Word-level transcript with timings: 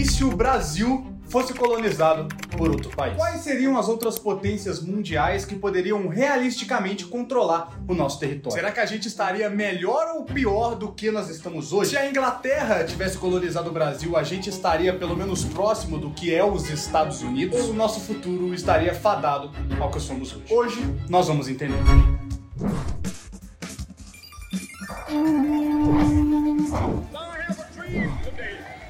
E 0.00 0.04
se 0.06 0.24
o 0.24 0.30
Brasil 0.30 1.14
fosse 1.28 1.52
colonizado 1.52 2.26
por 2.56 2.70
outro 2.70 2.88
país? 2.96 3.14
Quais 3.18 3.42
seriam 3.42 3.76
as 3.76 3.86
outras 3.86 4.18
potências 4.18 4.80
mundiais 4.80 5.44
que 5.44 5.54
poderiam 5.54 6.08
realisticamente 6.08 7.04
controlar 7.04 7.78
o 7.86 7.94
nosso 7.94 8.18
território? 8.18 8.56
Será 8.56 8.72
que 8.72 8.80
a 8.80 8.86
gente 8.86 9.06
estaria 9.08 9.50
melhor 9.50 10.16
ou 10.16 10.24
pior 10.24 10.74
do 10.74 10.90
que 10.90 11.10
nós 11.10 11.28
estamos 11.28 11.70
hoje? 11.74 11.90
Se 11.90 11.98
a 11.98 12.08
Inglaterra 12.08 12.82
tivesse 12.82 13.18
colonizado 13.18 13.68
o 13.68 13.72
Brasil, 13.74 14.16
a 14.16 14.22
gente 14.22 14.48
estaria 14.48 14.94
pelo 14.94 15.14
menos 15.14 15.44
próximo 15.44 15.98
do 15.98 16.08
que 16.12 16.34
é 16.34 16.42
os 16.42 16.70
Estados 16.70 17.20
Unidos? 17.20 17.60
Ou 17.60 17.72
o 17.72 17.74
nosso 17.74 18.00
futuro 18.00 18.54
estaria 18.54 18.94
fadado 18.94 19.50
ao 19.78 19.90
que 19.90 20.00
somos 20.00 20.34
hoje? 20.34 20.46
Hoje 20.50 20.94
nós 21.10 21.26
vamos 21.26 21.46
entender. 21.46 21.76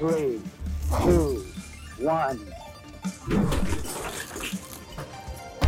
Three, 0.01 0.41
two, 0.99 1.43
one. 1.99 2.39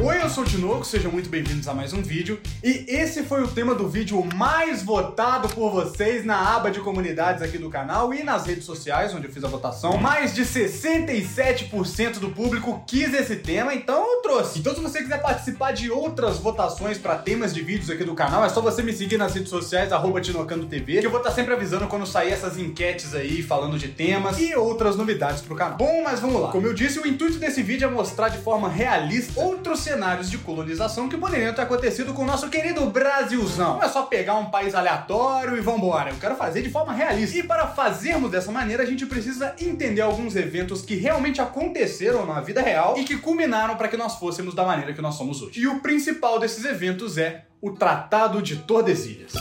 Oi, 0.05 0.21
eu 0.21 0.29
sou 0.29 0.43
o 0.43 0.45
Tinoco, 0.45 0.83
sejam 0.83 1.09
muito 1.09 1.29
bem-vindos 1.29 1.65
a 1.65 1.73
mais 1.73 1.93
um 1.93 2.01
vídeo. 2.01 2.37
E 2.61 2.83
esse 2.89 3.23
foi 3.23 3.41
o 3.41 3.47
tema 3.47 3.73
do 3.73 3.87
vídeo 3.87 4.21
mais 4.35 4.83
votado 4.83 5.47
por 5.47 5.71
vocês 5.71 6.25
na 6.25 6.53
aba 6.53 6.69
de 6.69 6.81
comunidades 6.81 7.41
aqui 7.41 7.57
do 7.57 7.69
canal 7.69 8.13
e 8.13 8.21
nas 8.21 8.45
redes 8.45 8.65
sociais, 8.65 9.15
onde 9.15 9.27
eu 9.27 9.31
fiz 9.31 9.45
a 9.45 9.47
votação. 9.47 9.95
Mais 9.95 10.35
de 10.35 10.41
67% 10.41 12.19
do 12.19 12.31
público 12.31 12.83
quis 12.85 13.13
esse 13.13 13.37
tema, 13.37 13.73
então 13.73 14.05
eu 14.15 14.21
trouxe. 14.21 14.59
Então 14.59 14.75
se 14.75 14.81
você 14.81 15.01
quiser 15.01 15.21
participar 15.21 15.71
de 15.71 15.89
outras 15.89 16.37
votações 16.37 16.97
para 16.97 17.15
temas 17.15 17.53
de 17.53 17.61
vídeos 17.61 17.89
aqui 17.89 18.03
do 18.03 18.13
canal, 18.13 18.43
é 18.43 18.49
só 18.49 18.59
você 18.59 18.83
me 18.83 18.91
seguir 18.91 19.15
nas 19.15 19.33
redes 19.33 19.49
sociais, 19.49 19.89
TinocandoTV, 20.21 20.99
que 20.99 21.07
eu 21.07 21.11
vou 21.11 21.21
estar 21.21 21.31
sempre 21.31 21.53
avisando 21.53 21.87
quando 21.87 22.05
sair 22.05 22.33
essas 22.33 22.57
enquetes 22.57 23.15
aí, 23.15 23.41
falando 23.41 23.79
de 23.79 23.87
temas 23.87 24.37
e 24.37 24.53
outras 24.53 24.97
novidades 24.97 25.41
pro 25.41 25.55
canal. 25.55 25.77
Bom, 25.77 26.03
mas 26.03 26.19
vamos 26.19 26.41
lá. 26.41 26.51
Como 26.51 26.67
eu 26.67 26.73
disse, 26.73 26.99
o 26.99 27.07
intuito 27.07 27.37
desse 27.39 27.63
vídeo 27.63 27.87
é 27.87 27.89
mostrar 27.89 28.27
de 28.27 28.39
forma 28.39 28.67
realista 28.67 29.39
outros 29.39 29.79
cenários 29.79 29.92
de 29.93 30.39
colonização 30.39 31.07
que 31.07 31.15
poderiam 31.15 31.53
ter 31.53 31.61
acontecido 31.61 32.13
com 32.13 32.23
o 32.23 32.25
nosso 32.25 32.49
querido 32.49 32.83
Brasilzão. 32.87 33.75
Não 33.75 33.83
é 33.83 33.87
só 33.87 34.03
pegar 34.03 34.35
um 34.35 34.49
país 34.49 34.73
aleatório 34.73 35.55
e 35.55 35.61
vambora. 35.61 36.09
Eu 36.09 36.17
quero 36.19 36.35
fazer 36.35 36.63
de 36.63 36.69
forma 36.69 36.91
realista. 36.91 37.37
E 37.37 37.43
para 37.43 37.67
fazermos 37.67 38.31
dessa 38.31 38.51
maneira, 38.51 38.81
a 38.81 38.85
gente 38.85 39.05
precisa 39.05 39.55
entender 39.59 40.01
alguns 40.01 40.35
eventos 40.35 40.81
que 40.81 40.95
realmente 40.95 41.39
aconteceram 41.39 42.25
na 42.25 42.41
vida 42.41 42.61
real 42.61 42.97
e 42.97 43.03
que 43.03 43.17
culminaram 43.17 43.75
para 43.75 43.87
que 43.87 43.95
nós 43.95 44.15
fôssemos 44.15 44.55
da 44.55 44.65
maneira 44.65 44.93
que 44.93 45.01
nós 45.01 45.13
somos 45.13 45.41
hoje. 45.41 45.59
E 45.59 45.67
o 45.67 45.79
principal 45.79 46.39
desses 46.39 46.65
eventos 46.65 47.17
é 47.19 47.45
o 47.61 47.71
Tratado 47.71 48.41
de 48.41 48.57
Tordesilhas 48.57 49.33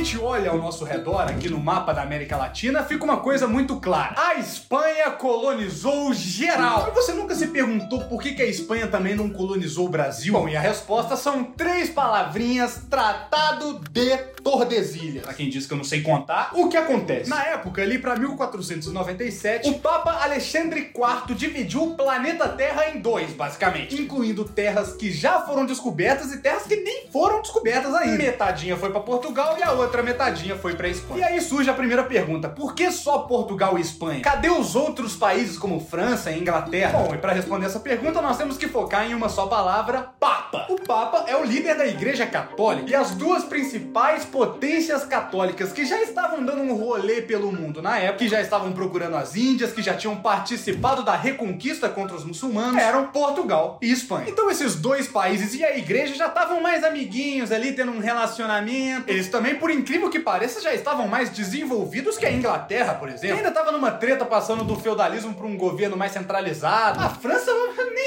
gente 0.00 0.18
olha 0.18 0.50
ao 0.50 0.56
nosso 0.56 0.82
redor, 0.82 1.20
aqui 1.20 1.48
no 1.50 1.60
mapa 1.60 1.92
da 1.92 2.02
América 2.02 2.34
Latina, 2.34 2.82
fica 2.82 3.04
uma 3.04 3.18
coisa 3.18 3.46
muito 3.46 3.78
clara. 3.80 4.14
A 4.16 4.36
Espanha 4.36 5.10
colonizou 5.10 6.14
geral. 6.14 6.88
E 6.88 6.94
você 6.94 7.12
nunca 7.12 7.34
se 7.34 7.48
perguntou 7.48 8.00
por 8.04 8.22
que, 8.22 8.40
a 8.40 8.46
Espanha 8.46 8.86
também 8.86 9.14
não 9.14 9.28
colonizou 9.28 9.86
o 9.86 9.88
Brasil? 9.90 10.32
Bom, 10.32 10.48
e 10.48 10.56
a 10.56 10.60
resposta 10.60 11.16
são 11.16 11.44
três 11.44 11.90
palavrinhas: 11.90 12.80
Tratado 12.88 13.80
de 13.90 14.16
Tordesilhas. 14.42 15.22
Pra 15.22 15.34
quem 15.34 15.50
diz 15.50 15.66
que 15.66 15.74
eu 15.74 15.76
não 15.76 15.84
sei 15.84 16.00
contar, 16.00 16.50
o 16.54 16.70
que 16.70 16.78
acontece? 16.78 17.28
Na 17.28 17.44
época, 17.44 17.82
ali 17.82 17.98
pra 17.98 18.16
1497, 18.16 19.68
o 19.68 19.78
Papa 19.80 20.22
Alexandre 20.22 20.80
IV 20.94 21.34
dividiu 21.34 21.82
o 21.82 21.94
planeta 21.94 22.48
Terra 22.48 22.88
em 22.88 23.00
dois, 23.00 23.32
basicamente, 23.32 24.00
incluindo 24.00 24.44
terras 24.44 24.94
que 24.94 25.12
já 25.12 25.42
foram 25.42 25.66
descobertas 25.66 26.32
e 26.32 26.38
terras 26.38 26.62
que 26.62 26.76
nem 26.76 27.06
foram 27.12 27.42
descobertas 27.42 27.94
ainda. 27.94 28.16
Metadinha 28.16 28.78
foi 28.78 28.90
para 28.90 29.00
Portugal 29.00 29.56
e 29.58 29.62
a 29.62 29.72
outra 29.72 29.89
outra 29.90 30.02
metadinha 30.04 30.56
foi 30.56 30.74
pra 30.74 30.88
Espanha. 30.88 31.20
E 31.20 31.24
aí 31.24 31.40
surge 31.40 31.68
a 31.68 31.74
primeira 31.74 32.04
pergunta: 32.04 32.48
por 32.48 32.74
que 32.74 32.90
só 32.92 33.18
Portugal 33.18 33.76
e 33.76 33.80
Espanha? 33.80 34.22
Cadê 34.22 34.48
os 34.48 34.76
outros 34.76 35.16
países 35.16 35.58
como 35.58 35.80
França 35.80 36.30
e 36.30 36.40
Inglaterra? 36.40 36.98
Bom, 36.98 37.14
e 37.14 37.18
para 37.18 37.32
responder 37.32 37.66
essa 37.66 37.80
pergunta, 37.80 38.22
nós 38.22 38.38
temos 38.38 38.56
que 38.56 38.68
focar 38.68 39.04
em 39.04 39.14
uma 39.14 39.28
só 39.28 39.46
palavra: 39.46 40.12
Papa. 40.18 40.66
O 40.70 40.76
Papa 40.76 41.24
é 41.26 41.36
o 41.36 41.44
líder 41.44 41.76
da 41.76 41.86
Igreja 41.86 42.24
Católica 42.26 42.88
e 42.88 42.94
as 42.94 43.10
duas 43.10 43.44
principais 43.44 44.24
potências 44.24 45.04
católicas 45.04 45.72
que 45.72 45.84
já 45.84 46.00
estavam 46.00 46.44
dando 46.44 46.62
um 46.62 46.74
rolê 46.74 47.22
pelo 47.22 47.50
mundo 47.50 47.82
na 47.82 47.98
época, 47.98 48.18
que 48.18 48.28
já 48.28 48.40
estavam 48.40 48.72
procurando 48.72 49.16
as 49.16 49.34
Índias, 49.34 49.72
que 49.72 49.82
já 49.82 49.94
tinham 49.94 50.16
participado 50.16 51.02
da 51.02 51.16
reconquista 51.16 51.88
contra 51.88 52.16
os 52.16 52.24
muçulmanos, 52.24 52.80
eram 52.80 53.08
Portugal 53.08 53.78
e 53.82 53.90
Espanha. 53.90 54.26
Então 54.28 54.50
esses 54.50 54.76
dois 54.76 55.08
países 55.08 55.54
e 55.54 55.64
a 55.64 55.76
igreja 55.76 56.14
já 56.14 56.26
estavam 56.26 56.60
mais 56.60 56.84
amiguinhos 56.84 57.50
ali, 57.50 57.72
tendo 57.72 57.90
um 57.90 57.98
relacionamento. 57.98 59.10
Eles 59.10 59.28
também, 59.28 59.56
por 59.56 59.70
incrível 59.80 60.10
que 60.10 60.20
pareça, 60.20 60.60
já 60.60 60.72
estavam 60.72 61.08
mais 61.08 61.30
desenvolvidos 61.30 62.16
que 62.16 62.26
a 62.26 62.32
Inglaterra, 62.32 62.94
por 62.94 63.08
exemplo. 63.08 63.36
ainda 63.36 63.48
estava 63.48 63.72
numa 63.72 63.90
treta 63.90 64.24
passando 64.24 64.64
do 64.64 64.76
feudalismo 64.76 65.34
para 65.34 65.46
um 65.46 65.56
governo 65.56 65.96
mais 65.96 66.12
centralizado. 66.12 67.00
A 67.00 67.08
França 67.08 67.50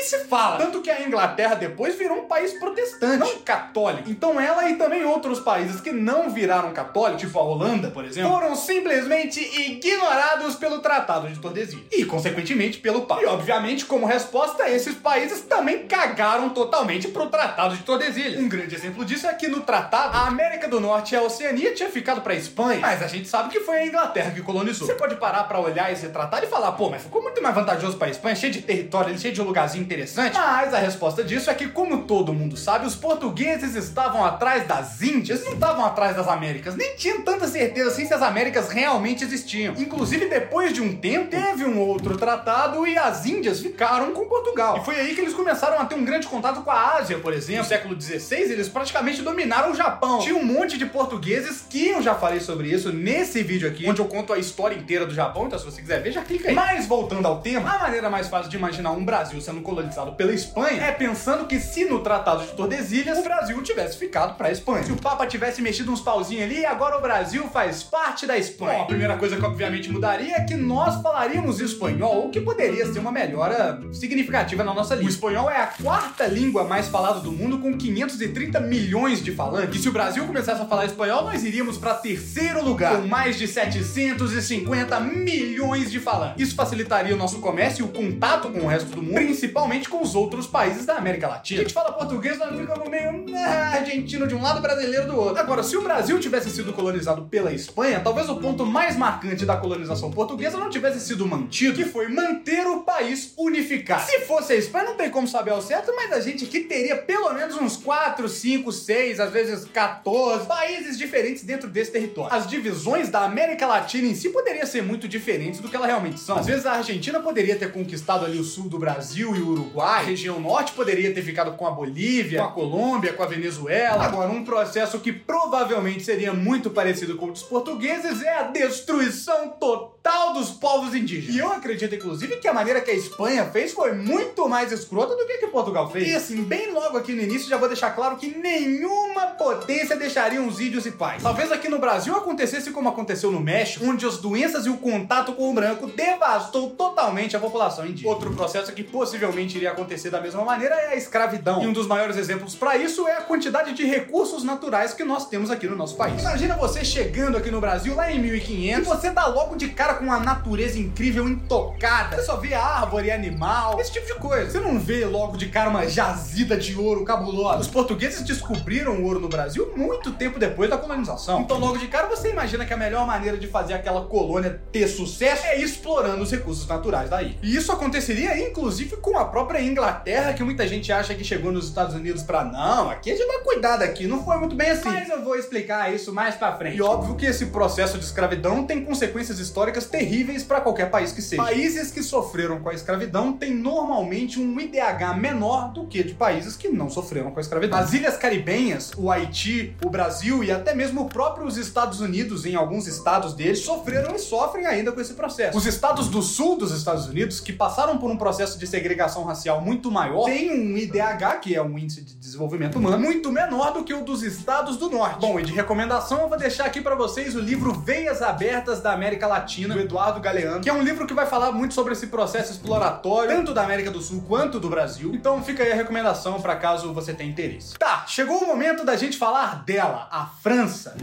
nem 0.03 0.09
se 0.09 0.19
fala. 0.25 0.57
Tanto 0.57 0.81
que 0.81 0.89
a 0.89 1.01
Inglaterra 1.01 1.55
depois 1.55 1.95
virou 1.95 2.19
um 2.19 2.25
país 2.25 2.53
protestante, 2.53 3.17
não 3.17 3.39
católico. 3.39 4.09
Então 4.09 4.39
ela 4.39 4.69
e 4.69 4.75
também 4.75 5.05
outros 5.05 5.39
países 5.39 5.79
que 5.79 5.91
não 5.91 6.29
viraram 6.29 6.71
católicos, 6.73 7.21
tipo 7.21 7.39
a 7.39 7.43
Holanda, 7.43 7.89
por 7.89 8.03
exemplo, 8.05 8.31
foram 8.31 8.55
simplesmente 8.55 9.39
ignorados 9.39 10.55
pelo 10.55 10.79
Tratado 10.79 11.27
de 11.27 11.39
Tordesilhas. 11.39 11.85
E, 11.91 12.05
consequentemente, 12.05 12.79
pelo 12.79 13.03
Papa. 13.03 13.21
E, 13.21 13.25
obviamente, 13.25 13.85
como 13.85 14.05
resposta, 14.05 14.69
esses 14.69 14.95
países 14.95 15.41
também 15.41 15.87
cagaram 15.87 16.49
totalmente 16.49 17.07
pro 17.07 17.27
Tratado 17.27 17.75
de 17.75 17.83
Tordesilhas. 17.83 18.39
Um 18.39 18.49
grande 18.49 18.75
exemplo 18.75 19.05
disso 19.05 19.27
é 19.27 19.33
que 19.33 19.47
no 19.47 19.61
tratado, 19.61 20.17
a 20.17 20.27
América 20.27 20.67
do 20.67 20.79
Norte 20.79 21.13
e 21.13 21.17
a 21.17 21.21
Oceania 21.21 21.73
tinha 21.73 21.89
ficado 21.89 22.21
pra 22.21 22.33
Espanha, 22.33 22.79
mas 22.79 23.01
a 23.01 23.07
gente 23.07 23.27
sabe 23.27 23.49
que 23.49 23.61
foi 23.61 23.77
a 23.77 23.85
Inglaterra 23.85 24.31
que 24.31 24.41
colonizou. 24.41 24.87
Você 24.87 24.95
pode 24.95 25.15
parar 25.15 25.43
pra 25.43 25.59
olhar 25.59 25.91
esse 25.91 26.07
tratado 26.09 26.45
e 26.45 26.49
falar, 26.49 26.73
pô, 26.73 26.89
mas 26.89 27.03
ficou 27.03 27.21
muito 27.21 27.41
mais 27.41 27.55
vantajoso 27.55 27.97
pra 27.97 28.09
Espanha, 28.09 28.35
cheio 28.35 28.51
de 28.51 28.61
território, 28.61 29.17
cheio 29.17 29.33
de 29.33 29.41
lugarzinho 29.41 29.85
interessante. 29.93 30.37
Mas 30.37 30.73
a 30.73 30.79
resposta 30.79 31.23
disso 31.23 31.49
é 31.49 31.53
que, 31.53 31.67
como 31.67 32.03
todo 32.03 32.33
mundo 32.33 32.57
sabe, 32.57 32.85
os 32.85 32.95
portugueses 32.95 33.75
estavam 33.75 34.25
atrás 34.25 34.67
das 34.67 35.01
Índias, 35.01 35.43
não 35.45 35.53
estavam 35.53 35.85
atrás 35.85 36.15
das 36.15 36.27
Américas, 36.27 36.75
nem 36.75 36.95
tinham 36.95 37.21
tanta 37.21 37.47
certeza 37.47 37.89
assim 37.89 38.05
se 38.05 38.13
as 38.13 38.21
Américas 38.21 38.69
realmente 38.69 39.23
existiam. 39.23 39.75
Inclusive, 39.77 40.27
depois 40.27 40.73
de 40.73 40.81
um 40.81 40.95
tempo, 40.95 41.29
teve 41.29 41.65
um 41.65 41.79
outro 41.79 42.17
tratado 42.17 42.85
e 42.87 42.97
as 42.97 43.25
Índias 43.25 43.59
ficaram 43.59 44.11
com 44.11 44.25
Portugal. 44.25 44.79
E 44.79 44.85
foi 44.85 44.99
aí 44.99 45.13
que 45.13 45.21
eles 45.21 45.33
começaram 45.33 45.79
a 45.79 45.85
ter 45.85 45.95
um 45.95 46.03
grande 46.03 46.27
contato 46.27 46.61
com 46.61 46.71
a 46.71 46.95
Ásia, 46.97 47.19
por 47.19 47.33
exemplo. 47.33 47.63
No 47.63 47.69
século 47.69 48.01
XVI, 48.01 48.51
eles 48.51 48.67
praticamente 48.67 49.21
dominaram 49.21 49.71
o 49.71 49.75
Japão. 49.75 50.19
Tinha 50.19 50.35
um 50.35 50.43
monte 50.43 50.77
de 50.77 50.85
portugueses 50.85 51.65
que 51.69 51.89
eu 51.89 52.01
já 52.01 52.15
falei 52.15 52.39
sobre 52.39 52.69
isso 52.69 52.91
nesse 52.91 53.43
vídeo 53.43 53.67
aqui, 53.67 53.87
onde 53.87 54.01
eu 54.01 54.05
conto 54.05 54.33
a 54.33 54.39
história 54.39 54.75
inteira 54.75 55.05
do 55.05 55.13
Japão, 55.13 55.45
então 55.45 55.59
se 55.59 55.65
você 55.65 55.81
quiser 55.81 56.01
ver, 56.01 56.11
já 56.11 56.21
clica 56.21 56.49
aí. 56.49 56.55
Mas 56.55 56.85
voltando 56.87 57.25
ao 57.27 57.41
tema, 57.41 57.69
a 57.69 57.79
maneira 57.79 58.09
mais 58.09 58.27
fácil 58.27 58.49
de 58.49 58.57
imaginar 58.57 58.91
um 58.91 59.05
Brasil 59.05 59.39
sendo 59.39 59.61
colonizado 59.61 59.82
pela 60.17 60.33
Espanha 60.33 60.83
é 60.83 60.91
pensando 60.91 61.45
que 61.45 61.59
se 61.59 61.85
no 61.85 61.99
Tratado 61.99 62.43
de 62.45 62.51
Tordesilhas 62.53 63.17
o 63.17 63.23
Brasil 63.23 63.61
tivesse 63.61 63.97
ficado 63.97 64.35
pra 64.35 64.51
Espanha. 64.51 64.83
Se 64.83 64.91
o 64.91 64.97
Papa 64.97 65.25
tivesse 65.25 65.61
mexido 65.61 65.91
uns 65.91 66.01
pauzinhos 66.01 66.43
ali, 66.43 66.65
agora 66.65 66.97
o 66.97 67.01
Brasil 67.01 67.47
faz 67.51 67.83
parte 67.83 68.25
da 68.25 68.37
Espanha. 68.37 68.79
Bom, 68.79 68.83
a 68.83 68.87
primeira 68.87 69.17
coisa 69.17 69.37
que 69.37 69.45
obviamente 69.45 69.89
mudaria 69.89 70.35
é 70.35 70.41
que 70.41 70.55
nós 70.55 71.01
falaríamos 71.01 71.59
espanhol, 71.59 72.27
o 72.27 72.29
que 72.29 72.41
poderia 72.41 72.85
ser 72.91 72.99
uma 72.99 73.11
melhora 73.11 73.79
significativa 73.91 74.63
na 74.63 74.73
nossa 74.73 74.95
língua. 74.95 75.09
O 75.09 75.13
espanhol 75.13 75.49
é 75.49 75.57
a 75.57 75.67
quarta 75.67 76.25
língua 76.25 76.63
mais 76.63 76.87
falada 76.87 77.19
do 77.19 77.31
mundo, 77.31 77.59
com 77.59 77.77
530 77.77 78.59
milhões 78.61 79.23
de 79.23 79.31
falantes. 79.31 79.79
E 79.79 79.83
se 79.83 79.89
o 79.89 79.91
Brasil 79.91 80.25
começasse 80.25 80.61
a 80.61 80.65
falar 80.65 80.85
espanhol, 80.85 81.23
nós 81.23 81.43
iríamos 81.43 81.77
para 81.77 81.93
terceiro 81.95 82.63
lugar, 82.63 83.01
com 83.01 83.07
mais 83.07 83.37
de 83.37 83.47
750 83.47 84.99
milhões 84.99 85.91
de 85.91 85.99
falantes. 85.99 86.47
Isso 86.47 86.55
facilitaria 86.55 87.13
o 87.13 87.17
nosso 87.17 87.39
comércio 87.39 87.85
e 87.85 87.89
o 87.89 87.91
contato 87.91 88.49
com 88.49 88.59
o 88.59 88.67
resto 88.67 88.89
do 88.95 89.01
mundo, 89.01 89.15
principalmente 89.15 89.72
com 89.81 90.01
os 90.01 90.15
outros 90.15 90.47
países 90.47 90.85
da 90.85 90.95
América 90.95 91.27
Latina. 91.27 91.61
A 91.61 91.63
gente 91.63 91.73
fala 91.73 91.91
português, 91.91 92.37
nós 92.37 92.57
ficamos 92.57 92.87
meio 92.87 93.25
ah, 93.35 93.73
argentino 93.75 94.27
de 94.27 94.35
um 94.35 94.41
lado, 94.41 94.61
brasileiro 94.61 95.07
do 95.07 95.19
outro. 95.19 95.39
Agora, 95.39 95.63
se 95.63 95.75
o 95.75 95.81
Brasil 95.81 96.19
tivesse 96.19 96.49
sido 96.49 96.71
colonizado 96.73 97.23
pela 97.23 97.51
Espanha, 97.51 97.99
talvez 97.99 98.29
o 98.29 98.35
ponto 98.35 98.65
mais 98.65 98.95
marcante 98.95 99.45
da 99.45 99.57
colonização 99.57 100.11
portuguesa 100.11 100.57
não 100.57 100.69
tivesse 100.69 100.99
sido 100.99 101.25
mantido, 101.25 101.75
que 101.75 101.85
foi 101.85 102.07
manter 102.07 102.65
o 102.67 102.81
país 102.81 103.33
unificado. 103.37 104.03
Se 104.03 104.19
fosse 104.21 104.53
a 104.53 104.55
Espanha, 104.55 104.85
não 104.85 104.95
tem 104.95 105.09
como 105.09 105.27
saber 105.27 105.51
ao 105.51 105.61
certo, 105.61 105.91
mas 105.95 106.11
a 106.11 106.19
gente 106.19 106.45
aqui 106.45 106.61
teria 106.61 106.95
pelo 106.95 107.33
menos 107.33 107.55
uns 107.57 107.75
4, 107.77 108.29
5, 108.29 108.71
6, 108.71 109.19
às 109.19 109.31
vezes 109.31 109.65
14 109.65 110.45
países 110.45 110.97
diferentes 110.97 111.43
dentro 111.43 111.69
desse 111.69 111.91
território. 111.91 112.33
As 112.33 112.47
divisões 112.47 113.09
da 113.09 113.23
América 113.23 113.65
Latina 113.65 114.07
em 114.07 114.15
si 114.15 114.29
poderiam 114.29 114.65
ser 114.65 114.83
muito 114.83 115.07
diferentes 115.07 115.59
do 115.59 115.67
que 115.67 115.75
elas 115.75 115.87
realmente 115.87 116.19
são. 116.19 116.37
Às 116.37 116.45
vezes 116.45 116.65
a 116.65 116.73
Argentina 116.73 117.19
poderia 117.19 117.55
ter 117.55 117.71
conquistado 117.71 118.25
ali 118.25 118.39
o 118.39 118.43
sul 118.43 118.69
do 118.69 118.77
Brasil 118.77 119.35
e 119.35 119.39
o 119.39 119.49
Uruguai, 119.49 119.62
a 119.79 119.99
região 119.99 120.39
norte 120.39 120.73
poderia 120.73 121.13
ter 121.13 121.21
ficado 121.21 121.55
com 121.55 121.67
a 121.67 121.71
Bolívia, 121.71 122.39
com 122.39 122.47
a 122.47 122.51
Colômbia, 122.51 123.13
com 123.13 123.23
a 123.23 123.27
Venezuela. 123.27 124.03
Agora, 124.03 124.31
um 124.31 124.43
processo 124.43 124.99
que 124.99 125.11
provavelmente 125.11 126.03
seria 126.03 126.33
muito 126.33 126.69
parecido 126.69 127.15
com 127.15 127.27
o 127.27 127.31
dos 127.31 127.43
portugueses 127.43 128.21
é 128.21 128.37
a 128.37 128.43
destruição 128.43 129.49
total 129.49 129.92
dos 130.33 130.49
povos 130.49 130.93
indígenas. 130.93 131.35
E 131.35 131.39
eu 131.39 131.51
acredito, 131.51 131.95
inclusive, 131.95 132.37
que 132.37 132.47
a 132.47 132.53
maneira 132.53 132.81
que 132.81 132.91
a 132.91 132.93
Espanha 132.93 133.45
fez 133.45 133.71
foi 133.71 133.93
muito 133.93 134.49
mais 134.49 134.71
escrota 134.71 135.15
do 135.15 135.25
que 135.25 135.33
a 135.33 135.39
que 135.39 135.47
Portugal 135.47 135.89
fez. 135.89 136.07
E 136.07 136.15
assim, 136.15 136.43
bem 136.43 136.71
logo 136.73 136.97
aqui 136.97 137.13
no 137.13 137.21
início, 137.21 137.47
já 137.47 137.57
vou 137.57 137.67
deixar 137.67 137.91
claro 137.91 138.17
que 138.17 138.35
nenhuma 138.37 139.27
potência 139.27 139.95
deixaria 139.95 140.41
uns 140.41 140.59
índios 140.59 140.85
e 140.85 140.91
paz. 140.91 141.21
Talvez 141.23 141.51
aqui 141.51 141.69
no 141.69 141.79
Brasil 141.79 142.15
acontecesse 142.15 142.71
como 142.71 142.89
aconteceu 142.89 143.31
no 143.31 143.39
México, 143.39 143.85
onde 143.85 144.05
as 144.05 144.17
doenças 144.17 144.65
e 144.65 144.69
o 144.69 144.77
contato 144.77 145.33
com 145.33 145.51
o 145.51 145.53
branco 145.53 145.87
devastou 145.87 146.71
totalmente 146.71 147.37
a 147.37 147.39
população 147.39 147.85
indígena. 147.85 148.09
Outro 148.09 148.33
processo 148.33 148.73
que 148.73 148.83
possivelmente 148.83 149.55
iria 149.57 149.71
acontecer 149.71 150.09
da 150.09 150.19
mesma 150.19 150.43
maneira 150.43 150.75
é 150.75 150.93
a 150.93 150.95
escravidão. 150.95 151.63
E 151.63 151.67
um 151.67 151.73
dos 151.73 151.87
maiores 151.87 152.17
exemplos 152.17 152.55
para 152.55 152.75
isso 152.75 153.07
é 153.07 153.17
a 153.17 153.21
quantidade 153.21 153.73
de 153.73 153.85
recursos 153.85 154.43
naturais 154.43 154.93
que 154.93 155.03
nós 155.03 155.29
temos 155.29 155.51
aqui 155.51 155.67
no 155.67 155.75
nosso 155.75 155.95
país. 155.95 156.19
Imagina 156.19 156.55
você 156.55 156.83
chegando 156.83 157.37
aqui 157.37 157.51
no 157.51 157.61
Brasil 157.61 157.95
lá 157.95 158.11
em 158.11 158.19
1500 158.19 158.81
e 158.81 158.89
você 158.89 159.09
dá 159.11 159.27
logo 159.27 159.55
de 159.55 159.69
cara 159.69 159.92
com 159.95 160.05
uma 160.05 160.19
natureza 160.19 160.79
incrível 160.79 161.27
intocada. 161.27 162.17
Você 162.17 162.23
só 162.23 162.37
vê 162.37 162.53
árvore, 162.53 163.11
animal, 163.11 163.79
esse 163.79 163.91
tipo 163.91 164.05
de 164.05 164.15
coisa. 164.15 164.51
Você 164.51 164.59
não 164.59 164.79
vê 164.79 165.05
logo 165.05 165.37
de 165.37 165.47
cara 165.47 165.69
uma 165.69 165.87
jazida 165.87 166.57
de 166.57 166.75
ouro 166.75 167.03
cabulosa. 167.03 167.59
Os 167.59 167.67
portugueses 167.67 168.21
descobriram 168.21 168.93
o 168.97 169.05
ouro 169.05 169.19
no 169.19 169.27
Brasil 169.27 169.73
muito 169.75 170.11
tempo 170.11 170.39
depois 170.39 170.69
da 170.69 170.77
colonização. 170.77 171.41
Então 171.41 171.57
logo 171.57 171.77
de 171.77 171.87
cara 171.87 172.07
você 172.07 172.29
imagina 172.29 172.65
que 172.65 172.73
a 172.73 172.77
melhor 172.77 173.05
maneira 173.05 173.37
de 173.37 173.47
fazer 173.47 173.73
aquela 173.73 174.05
colônia 174.05 174.61
ter 174.71 174.87
sucesso 174.87 175.45
é 175.45 175.59
explorando 175.59 176.23
os 176.23 176.31
recursos 176.31 176.67
naturais 176.67 177.09
daí. 177.09 177.37
E 177.41 177.55
isso 177.55 177.71
aconteceria 177.71 178.37
inclusive 178.47 178.97
com 178.97 179.17
a 179.17 179.25
própria 179.25 179.61
Inglaterra, 179.61 180.33
que 180.33 180.43
muita 180.43 180.67
gente 180.67 180.91
acha 180.91 181.13
que 181.15 181.23
chegou 181.23 181.51
nos 181.51 181.67
Estados 181.67 181.95
Unidos 181.95 182.23
para 182.23 182.43
não, 182.43 182.89
aqui 182.89 183.11
a 183.11 183.15
gente 183.15 183.27
vai 183.27 183.39
cuidar 183.39 183.77
daqui, 183.77 184.07
não 184.07 184.23
foi 184.23 184.37
muito 184.37 184.55
bem 184.55 184.71
assim. 184.71 184.89
Mas 184.89 185.09
eu 185.09 185.23
vou 185.23 185.35
explicar 185.35 185.93
isso 185.93 186.13
mais 186.13 186.35
para 186.35 186.55
frente. 186.55 186.77
E 186.77 186.81
óbvio 186.81 187.15
que 187.15 187.25
esse 187.25 187.47
processo 187.47 187.97
de 187.97 188.05
escravidão 188.05 188.65
tem 188.65 188.83
consequências 188.83 189.39
históricas 189.39 189.82
terríveis 189.85 190.43
para 190.43 190.61
qualquer 190.61 190.89
país 190.89 191.11
que 191.11 191.21
seja. 191.21 191.41
Países 191.41 191.91
que 191.91 192.01
sofreram 192.01 192.59
com 192.59 192.69
a 192.69 192.73
escravidão 192.73 193.33
têm 193.33 193.53
normalmente 193.53 194.39
um 194.39 194.59
IDH 194.59 195.17
menor 195.17 195.71
do 195.73 195.85
que 195.85 196.03
de 196.03 196.13
países 196.13 196.55
que 196.55 196.69
não 196.69 196.89
sofreram 196.89 197.31
com 197.31 197.39
a 197.39 197.41
escravidão. 197.41 197.77
As 197.77 197.93
ilhas 197.93 198.17
caribenhas, 198.17 198.91
o 198.97 199.11
Haiti, 199.11 199.75
o 199.83 199.89
Brasil 199.89 200.43
e 200.43 200.51
até 200.51 200.73
mesmo 200.73 201.09
próprios 201.09 201.57
Estados 201.57 201.99
Unidos, 201.99 202.45
em 202.45 202.55
alguns 202.55 202.87
estados 202.87 203.33
deles, 203.33 203.59
sofreram 203.59 204.15
e 204.15 204.19
sofrem 204.19 204.65
ainda 204.65 204.91
com 204.91 205.01
esse 205.01 205.13
processo. 205.13 205.57
Os 205.57 205.65
estados 205.65 206.07
do 206.07 206.21
sul 206.21 206.57
dos 206.57 206.71
Estados 206.71 207.07
Unidos, 207.07 207.39
que 207.39 207.53
passaram 207.53 207.97
por 207.97 208.09
um 208.09 208.17
processo 208.17 208.57
de 208.57 208.67
segregação 208.67 209.23
racial 209.23 209.61
muito 209.61 209.91
maior, 209.91 210.25
têm 210.25 210.51
um 210.51 210.77
IDH, 210.77 211.39
que 211.41 211.55
é 211.55 211.61
um 211.61 211.77
índice 211.77 212.01
de 212.01 212.15
desenvolvimento 212.15 212.77
humano, 212.77 212.99
muito 212.99 213.31
menor 213.31 213.73
do 213.73 213.83
que 213.83 213.93
o 213.93 214.03
dos 214.03 214.23
estados 214.23 214.77
do 214.77 214.89
norte. 214.89 215.19
Bom, 215.19 215.39
e 215.39 215.43
de 215.43 215.53
recomendação 215.53 216.21
eu 216.21 216.29
vou 216.29 216.37
deixar 216.37 216.65
aqui 216.65 216.81
para 216.81 216.95
vocês 216.95 217.35
o 217.35 217.39
livro 217.39 217.73
Veias 217.73 218.21
Abertas 218.21 218.81
da 218.81 218.93
América 218.93 219.27
Latina, 219.27 219.72
do 219.73 219.79
Eduardo 219.79 220.19
Galeano, 220.19 220.61
que 220.61 220.69
é 220.69 220.73
um 220.73 220.81
livro 220.81 221.05
que 221.07 221.13
vai 221.13 221.25
falar 221.25 221.51
muito 221.51 221.73
sobre 221.73 221.93
esse 221.93 222.07
processo 222.07 222.51
exploratório, 222.51 223.29
tanto 223.29 223.53
da 223.53 223.63
América 223.63 223.91
do 223.91 224.01
Sul 224.01 224.23
quanto 224.27 224.59
do 224.59 224.69
Brasil. 224.69 225.13
Então 225.13 225.43
fica 225.43 225.63
aí 225.63 225.71
a 225.71 225.75
recomendação 225.75 226.41
para 226.41 226.55
caso 226.55 226.93
você 226.93 227.13
tenha 227.13 227.29
interesse. 227.29 227.77
Tá, 227.77 228.05
chegou 228.07 228.43
o 228.43 228.47
momento 228.47 228.85
da 228.85 228.95
gente 228.95 229.17
falar 229.17 229.63
dela, 229.63 230.07
a 230.11 230.25
França. 230.25 230.95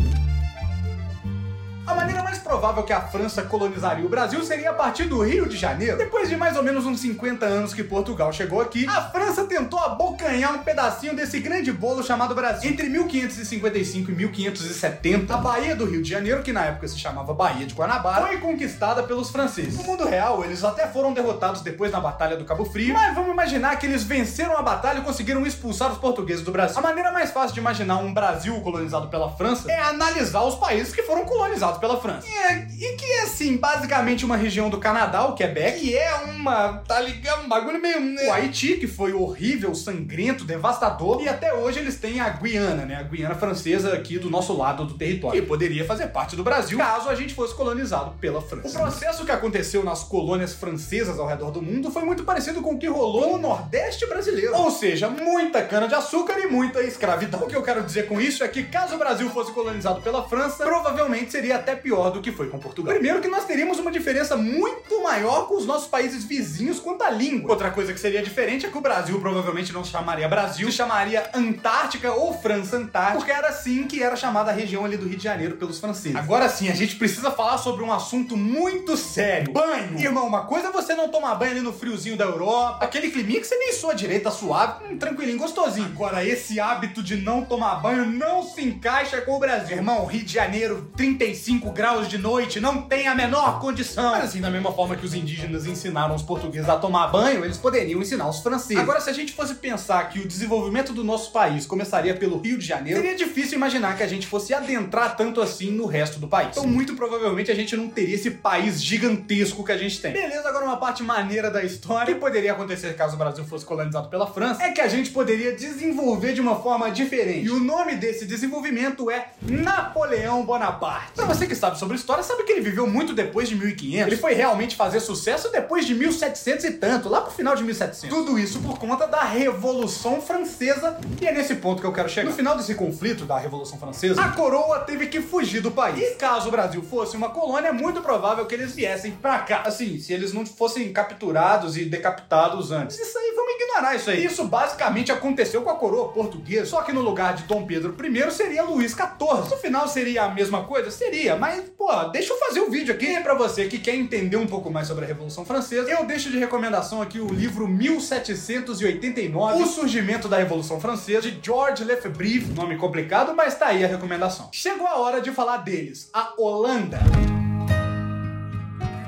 A 1.90 1.94
maneira 1.94 2.22
mais 2.22 2.38
provável 2.38 2.84
que 2.84 2.92
a 2.92 3.00
França 3.00 3.42
colonizaria 3.42 4.06
o 4.06 4.08
Brasil 4.08 4.40
seria 4.44 4.70
a 4.70 4.74
partir 4.74 5.06
do 5.06 5.20
Rio 5.22 5.48
de 5.48 5.56
Janeiro. 5.56 5.98
Depois 5.98 6.28
de 6.28 6.36
mais 6.36 6.56
ou 6.56 6.62
menos 6.62 6.86
uns 6.86 7.00
50 7.00 7.44
anos 7.44 7.74
que 7.74 7.82
Portugal 7.82 8.32
chegou 8.32 8.60
aqui, 8.60 8.86
a 8.86 9.02
França 9.10 9.44
tentou 9.44 9.76
abocanhar 9.80 10.54
um 10.54 10.58
pedacinho 10.58 11.16
desse 11.16 11.40
grande 11.40 11.72
bolo 11.72 12.00
chamado 12.04 12.32
Brasil. 12.32 12.70
Entre 12.70 12.88
1555 12.88 14.12
e 14.12 14.14
1570, 14.14 15.34
a 15.34 15.36
Baía 15.38 15.74
do 15.74 15.84
Rio 15.84 16.00
de 16.00 16.08
Janeiro, 16.08 16.44
que 16.44 16.52
na 16.52 16.64
época 16.66 16.86
se 16.86 16.96
chamava 16.96 17.34
Baía 17.34 17.66
de 17.66 17.74
Guanabara, 17.74 18.28
foi 18.28 18.38
conquistada 18.38 19.02
pelos 19.02 19.30
franceses. 19.30 19.76
No 19.76 19.82
mundo 19.82 20.06
real, 20.06 20.44
eles 20.44 20.62
até 20.62 20.86
foram 20.86 21.12
derrotados 21.12 21.60
depois 21.60 21.90
na 21.90 21.98
Batalha 21.98 22.36
do 22.36 22.44
Cabo 22.44 22.64
Frio, 22.64 22.94
mas 22.94 23.12
vamos 23.16 23.32
imaginar 23.32 23.74
que 23.80 23.86
eles 23.86 24.04
venceram 24.04 24.56
a 24.56 24.62
batalha 24.62 25.00
e 25.00 25.02
conseguiram 25.02 25.44
expulsar 25.44 25.90
os 25.90 25.98
portugueses 25.98 26.44
do 26.44 26.52
Brasil. 26.52 26.78
A 26.78 26.82
maneira 26.82 27.10
mais 27.10 27.32
fácil 27.32 27.54
de 27.54 27.58
imaginar 27.58 27.96
um 27.96 28.14
Brasil 28.14 28.60
colonizado 28.60 29.08
pela 29.08 29.28
França 29.32 29.68
é 29.68 29.80
analisar 29.80 30.44
os 30.44 30.54
países 30.54 30.94
que 30.94 31.02
foram 31.02 31.24
colonizados 31.24 31.79
pela 31.80 32.00
França. 32.00 32.26
É, 32.28 32.66
e 32.78 32.96
que 32.96 33.04
é, 33.04 33.22
assim, 33.22 33.56
basicamente 33.56 34.24
uma 34.24 34.36
região 34.36 34.68
do 34.68 34.78
Canadá, 34.78 35.24
o 35.24 35.34
Quebec, 35.34 35.84
e 35.84 35.96
é 35.96 36.14
uma, 36.16 36.74
tá 36.86 37.00
ligado, 37.00 37.44
um 37.44 37.48
bagulho 37.48 37.80
meio... 37.80 38.00
Né? 38.00 38.28
O 38.28 38.32
Haiti, 38.32 38.76
que 38.76 38.86
foi 38.86 39.12
horrível, 39.12 39.74
sangrento, 39.74 40.44
devastador, 40.44 41.22
e 41.22 41.28
até 41.28 41.52
hoje 41.54 41.78
eles 41.78 41.96
têm 41.96 42.20
a 42.20 42.28
Guiana, 42.28 42.84
né, 42.84 42.96
a 42.96 43.02
Guiana 43.02 43.34
francesa 43.34 43.94
aqui 43.94 44.18
do 44.18 44.30
nosso 44.30 44.56
lado 44.56 44.84
do 44.84 44.94
território, 44.94 45.40
que 45.40 45.46
poderia 45.46 45.84
fazer 45.84 46.08
parte 46.08 46.36
do 46.36 46.42
Brasil, 46.42 46.78
caso 46.78 47.08
a 47.08 47.14
gente 47.14 47.34
fosse 47.34 47.54
colonizado 47.54 48.12
pela 48.20 48.40
França. 48.40 48.68
O 48.68 48.72
processo 48.72 49.24
que 49.24 49.32
aconteceu 49.32 49.84
nas 49.84 50.02
colônias 50.02 50.54
francesas 50.54 51.18
ao 51.18 51.26
redor 51.26 51.50
do 51.50 51.62
mundo 51.62 51.90
foi 51.90 52.02
muito 52.02 52.24
parecido 52.24 52.60
com 52.60 52.74
o 52.74 52.78
que 52.78 52.86
rolou 52.86 53.32
no 53.32 53.38
Nordeste 53.38 54.06
brasileiro. 54.06 54.54
Ou 54.54 54.70
seja, 54.70 55.08
muita 55.08 55.62
cana-de-açúcar 55.62 56.38
e 56.38 56.46
muita 56.46 56.82
escravidão. 56.82 57.40
O 57.40 57.46
que 57.46 57.56
eu 57.56 57.62
quero 57.62 57.82
dizer 57.82 58.06
com 58.06 58.20
isso 58.20 58.42
é 58.42 58.48
que 58.48 58.64
caso 58.64 58.94
o 58.94 58.98
Brasil 58.98 59.30
fosse 59.30 59.52
colonizado 59.52 60.00
pela 60.02 60.28
França, 60.28 60.64
provavelmente 60.64 61.30
seria 61.30 61.58
até 61.60 61.76
pior 61.76 62.10
do 62.10 62.20
que 62.20 62.32
foi 62.32 62.48
com 62.48 62.58
Portugal. 62.58 62.92
Primeiro 62.92 63.20
que 63.20 63.28
nós 63.28 63.44
teríamos 63.44 63.78
uma 63.78 63.90
diferença 63.90 64.36
muito 64.36 65.02
maior 65.02 65.46
com 65.46 65.56
os 65.56 65.66
nossos 65.66 65.88
países 65.88 66.24
vizinhos 66.24 66.80
quanto 66.80 67.02
à 67.02 67.10
língua. 67.10 67.50
Outra 67.50 67.70
coisa 67.70 67.92
que 67.92 68.00
seria 68.00 68.22
diferente 68.22 68.66
é 68.66 68.68
que 68.68 68.78
o 68.78 68.80
Brasil 68.80 69.20
provavelmente 69.20 69.72
não 69.72 69.84
se 69.84 69.90
chamaria 69.90 70.28
Brasil, 70.28 70.70
se 70.70 70.76
chamaria 70.76 71.30
Antártica 71.34 72.12
ou 72.12 72.36
França 72.38 72.76
Antártica, 72.76 73.18
porque 73.18 73.32
era 73.32 73.48
assim 73.48 73.86
que 73.86 74.02
era 74.02 74.16
chamada 74.16 74.50
a 74.50 74.54
região 74.54 74.84
ali 74.84 74.96
do 74.96 75.06
Rio 75.06 75.16
de 75.16 75.24
Janeiro 75.24 75.56
pelos 75.56 75.78
franceses. 75.78 76.16
Agora 76.16 76.48
sim, 76.48 76.68
a 76.68 76.74
gente 76.74 76.96
precisa 76.96 77.30
falar 77.30 77.58
sobre 77.58 77.84
um 77.84 77.92
assunto 77.92 78.36
muito 78.36 78.96
sério. 78.96 79.52
Banho! 79.52 79.98
Irmão, 79.98 80.26
uma 80.26 80.44
coisa 80.44 80.68
é 80.68 80.72
você 80.72 80.94
não 80.94 81.08
tomar 81.08 81.34
banho 81.34 81.52
ali 81.52 81.60
no 81.60 81.72
friozinho 81.72 82.16
da 82.16 82.24
Europa, 82.24 82.84
aquele 82.84 83.10
climinha 83.10 83.40
que 83.40 83.46
você 83.46 83.56
nem 83.56 83.72
sua 83.72 83.94
direita, 83.94 84.30
suave, 84.30 84.84
hum, 84.84 84.96
tranquilinho, 84.96 85.38
gostosinho. 85.38 85.86
Agora, 85.86 86.24
esse 86.24 86.58
hábito 86.58 87.02
de 87.02 87.16
não 87.16 87.44
tomar 87.44 87.76
banho 87.76 88.06
não 88.06 88.42
se 88.42 88.62
encaixa 88.62 89.20
com 89.20 89.36
o 89.36 89.38
Brasil. 89.38 89.76
Irmão, 89.76 90.06
Rio 90.06 90.24
de 90.24 90.32
Janeiro, 90.32 90.90
35 90.96 91.49
graus 91.58 92.08
de 92.08 92.18
noite, 92.18 92.60
não 92.60 92.82
tem 92.82 93.08
a 93.08 93.14
menor 93.14 93.60
condição. 93.60 94.12
Mas 94.12 94.24
assim, 94.24 94.40
da 94.40 94.50
mesma 94.50 94.72
forma 94.72 94.96
que 94.96 95.04
os 95.04 95.14
indígenas 95.14 95.66
ensinaram 95.66 96.14
os 96.14 96.22
portugueses 96.22 96.68
a 96.68 96.76
tomar 96.76 97.08
banho, 97.08 97.44
eles 97.44 97.56
poderiam 97.56 98.00
ensinar 98.00 98.28
os 98.28 98.40
franceses. 98.40 98.78
Agora, 98.82 99.00
se 99.00 99.10
a 99.10 99.12
gente 99.12 99.32
fosse 99.32 99.54
pensar 99.54 100.08
que 100.08 100.20
o 100.20 100.26
desenvolvimento 100.26 100.92
do 100.92 101.02
nosso 101.02 101.32
país 101.32 101.66
começaria 101.66 102.14
pelo 102.14 102.38
Rio 102.38 102.58
de 102.58 102.66
Janeiro, 102.66 103.00
seria 103.00 103.16
difícil 103.16 103.56
imaginar 103.56 103.96
que 103.96 104.02
a 104.02 104.06
gente 104.06 104.26
fosse 104.26 104.54
adentrar 104.54 105.16
tanto 105.16 105.40
assim 105.40 105.70
no 105.70 105.86
resto 105.86 106.18
do 106.18 106.28
país. 106.28 106.50
Então, 106.52 106.66
muito 106.66 106.94
provavelmente, 106.94 107.50
a 107.50 107.54
gente 107.54 107.76
não 107.76 107.88
teria 107.88 108.14
esse 108.14 108.30
país 108.30 108.82
gigantesco 108.82 109.64
que 109.64 109.72
a 109.72 109.78
gente 109.78 110.00
tem. 110.00 110.12
Beleza, 110.12 110.48
agora 110.48 110.64
uma 110.64 110.76
parte 110.76 111.02
maneira 111.02 111.50
da 111.50 111.62
história 111.62 112.14
que 112.14 112.20
poderia 112.20 112.52
acontecer 112.52 112.94
caso 112.94 113.14
o 113.14 113.18
Brasil 113.18 113.44
fosse 113.44 113.64
colonizado 113.64 114.08
pela 114.08 114.26
França 114.26 114.62
é 114.62 114.70
que 114.70 114.80
a 114.80 114.88
gente 114.88 115.10
poderia 115.10 115.54
desenvolver 115.54 116.32
de 116.32 116.40
uma 116.40 116.56
forma 116.56 116.90
diferente. 116.90 117.46
E 117.46 117.50
o 117.50 117.58
nome 117.60 117.96
desse 117.96 118.26
desenvolvimento 118.26 119.10
é 119.10 119.28
Napoleão 119.42 120.44
Bonaparte. 120.44 121.12
Pra 121.14 121.26
você 121.40 121.46
que 121.46 121.54
sabe 121.54 121.78
sobre 121.78 121.96
história, 121.96 122.22
sabe 122.22 122.42
que 122.42 122.52
ele 122.52 122.60
viveu 122.60 122.86
muito 122.86 123.14
depois 123.14 123.48
de 123.48 123.54
1500. 123.54 124.06
Ele 124.06 124.16
foi 124.16 124.34
realmente 124.34 124.76
fazer 124.76 125.00
sucesso 125.00 125.50
depois 125.50 125.86
de 125.86 125.94
1700 125.94 126.64
e 126.66 126.72
tanto, 126.72 127.08
lá 127.08 127.22
pro 127.22 127.30
final 127.30 127.56
de 127.56 127.64
1700. 127.64 128.14
Tudo 128.14 128.38
isso 128.38 128.60
por 128.60 128.78
conta 128.78 129.06
da 129.06 129.22
Revolução 129.22 130.20
Francesa, 130.20 130.98
e 131.20 131.26
é 131.26 131.32
nesse 131.32 131.54
ponto 131.54 131.80
que 131.80 131.86
eu 131.86 131.92
quero 131.92 132.10
chegar. 132.10 132.28
No 132.28 132.36
final 132.36 132.56
desse 132.56 132.74
conflito 132.74 133.24
da 133.24 133.38
Revolução 133.38 133.78
Francesa, 133.78 134.20
a 134.20 134.32
coroa 134.32 134.80
teve 134.80 135.06
que 135.06 135.22
fugir 135.22 135.62
do 135.62 135.70
país. 135.70 135.98
E 135.98 136.14
caso 136.16 136.48
o 136.48 136.50
Brasil 136.50 136.82
fosse 136.82 137.16
uma 137.16 137.30
colônia, 137.30 137.68
é 137.68 137.72
muito 137.72 138.02
provável 138.02 138.44
que 138.44 138.54
eles 138.54 138.74
viessem 138.74 139.12
pra 139.12 139.38
cá. 139.38 139.62
Assim, 139.64 139.98
se 139.98 140.12
eles 140.12 140.34
não 140.34 140.44
fossem 140.44 140.92
capturados 140.92 141.76
e 141.78 141.86
decapitados 141.86 142.70
antes. 142.70 142.98
Isso 142.98 143.16
aí, 143.16 143.32
vamos 143.34 143.54
ignorar 143.54 143.94
isso 143.94 144.10
aí. 144.10 144.24
Isso 144.24 144.44
basicamente 144.44 145.10
aconteceu 145.10 145.62
com 145.62 145.70
a 145.70 145.76
coroa 145.76 146.08
portuguesa, 146.08 146.66
só 146.66 146.82
que 146.82 146.92
no 146.92 147.00
lugar 147.00 147.34
de 147.34 147.44
Dom 147.44 147.64
Pedro 147.64 147.96
I 147.98 148.30
seria 148.30 148.62
Luís 148.62 148.92
XIV. 148.92 149.48
No 149.48 149.56
final 149.56 149.88
seria 149.88 150.24
a 150.24 150.28
mesma 150.28 150.64
coisa? 150.64 150.90
Seria, 150.90 151.29
mas, 151.36 151.68
pô, 151.76 151.92
deixa 152.04 152.32
eu 152.32 152.38
fazer 152.38 152.60
o 152.60 152.66
um 152.66 152.70
vídeo 152.70 152.94
aqui 152.94 153.20
pra 153.20 153.34
você 153.34 153.66
que 153.66 153.78
quer 153.78 153.94
entender 153.94 154.36
um 154.36 154.46
pouco 154.46 154.70
mais 154.70 154.86
sobre 154.86 155.04
a 155.04 155.08
Revolução 155.08 155.44
Francesa. 155.44 155.90
Eu 155.90 156.04
deixo 156.04 156.30
de 156.30 156.38
recomendação 156.38 157.02
aqui 157.02 157.20
o 157.20 157.28
livro 157.28 157.66
1789, 157.66 159.62
O 159.62 159.66
Surgimento 159.66 160.28
da 160.28 160.36
Revolução 160.36 160.80
Francesa, 160.80 161.22
de 161.22 161.38
George 161.42 161.84
Lefebvre, 161.84 162.46
nome 162.54 162.76
complicado, 162.76 163.34
mas 163.34 163.58
tá 163.58 163.66
aí 163.66 163.84
a 163.84 163.88
recomendação. 163.88 164.48
Chegou 164.52 164.86
a 164.86 164.98
hora 164.98 165.20
de 165.20 165.30
falar 165.30 165.58
deles, 165.58 166.08
a 166.12 166.34
Holanda. 166.38 167.00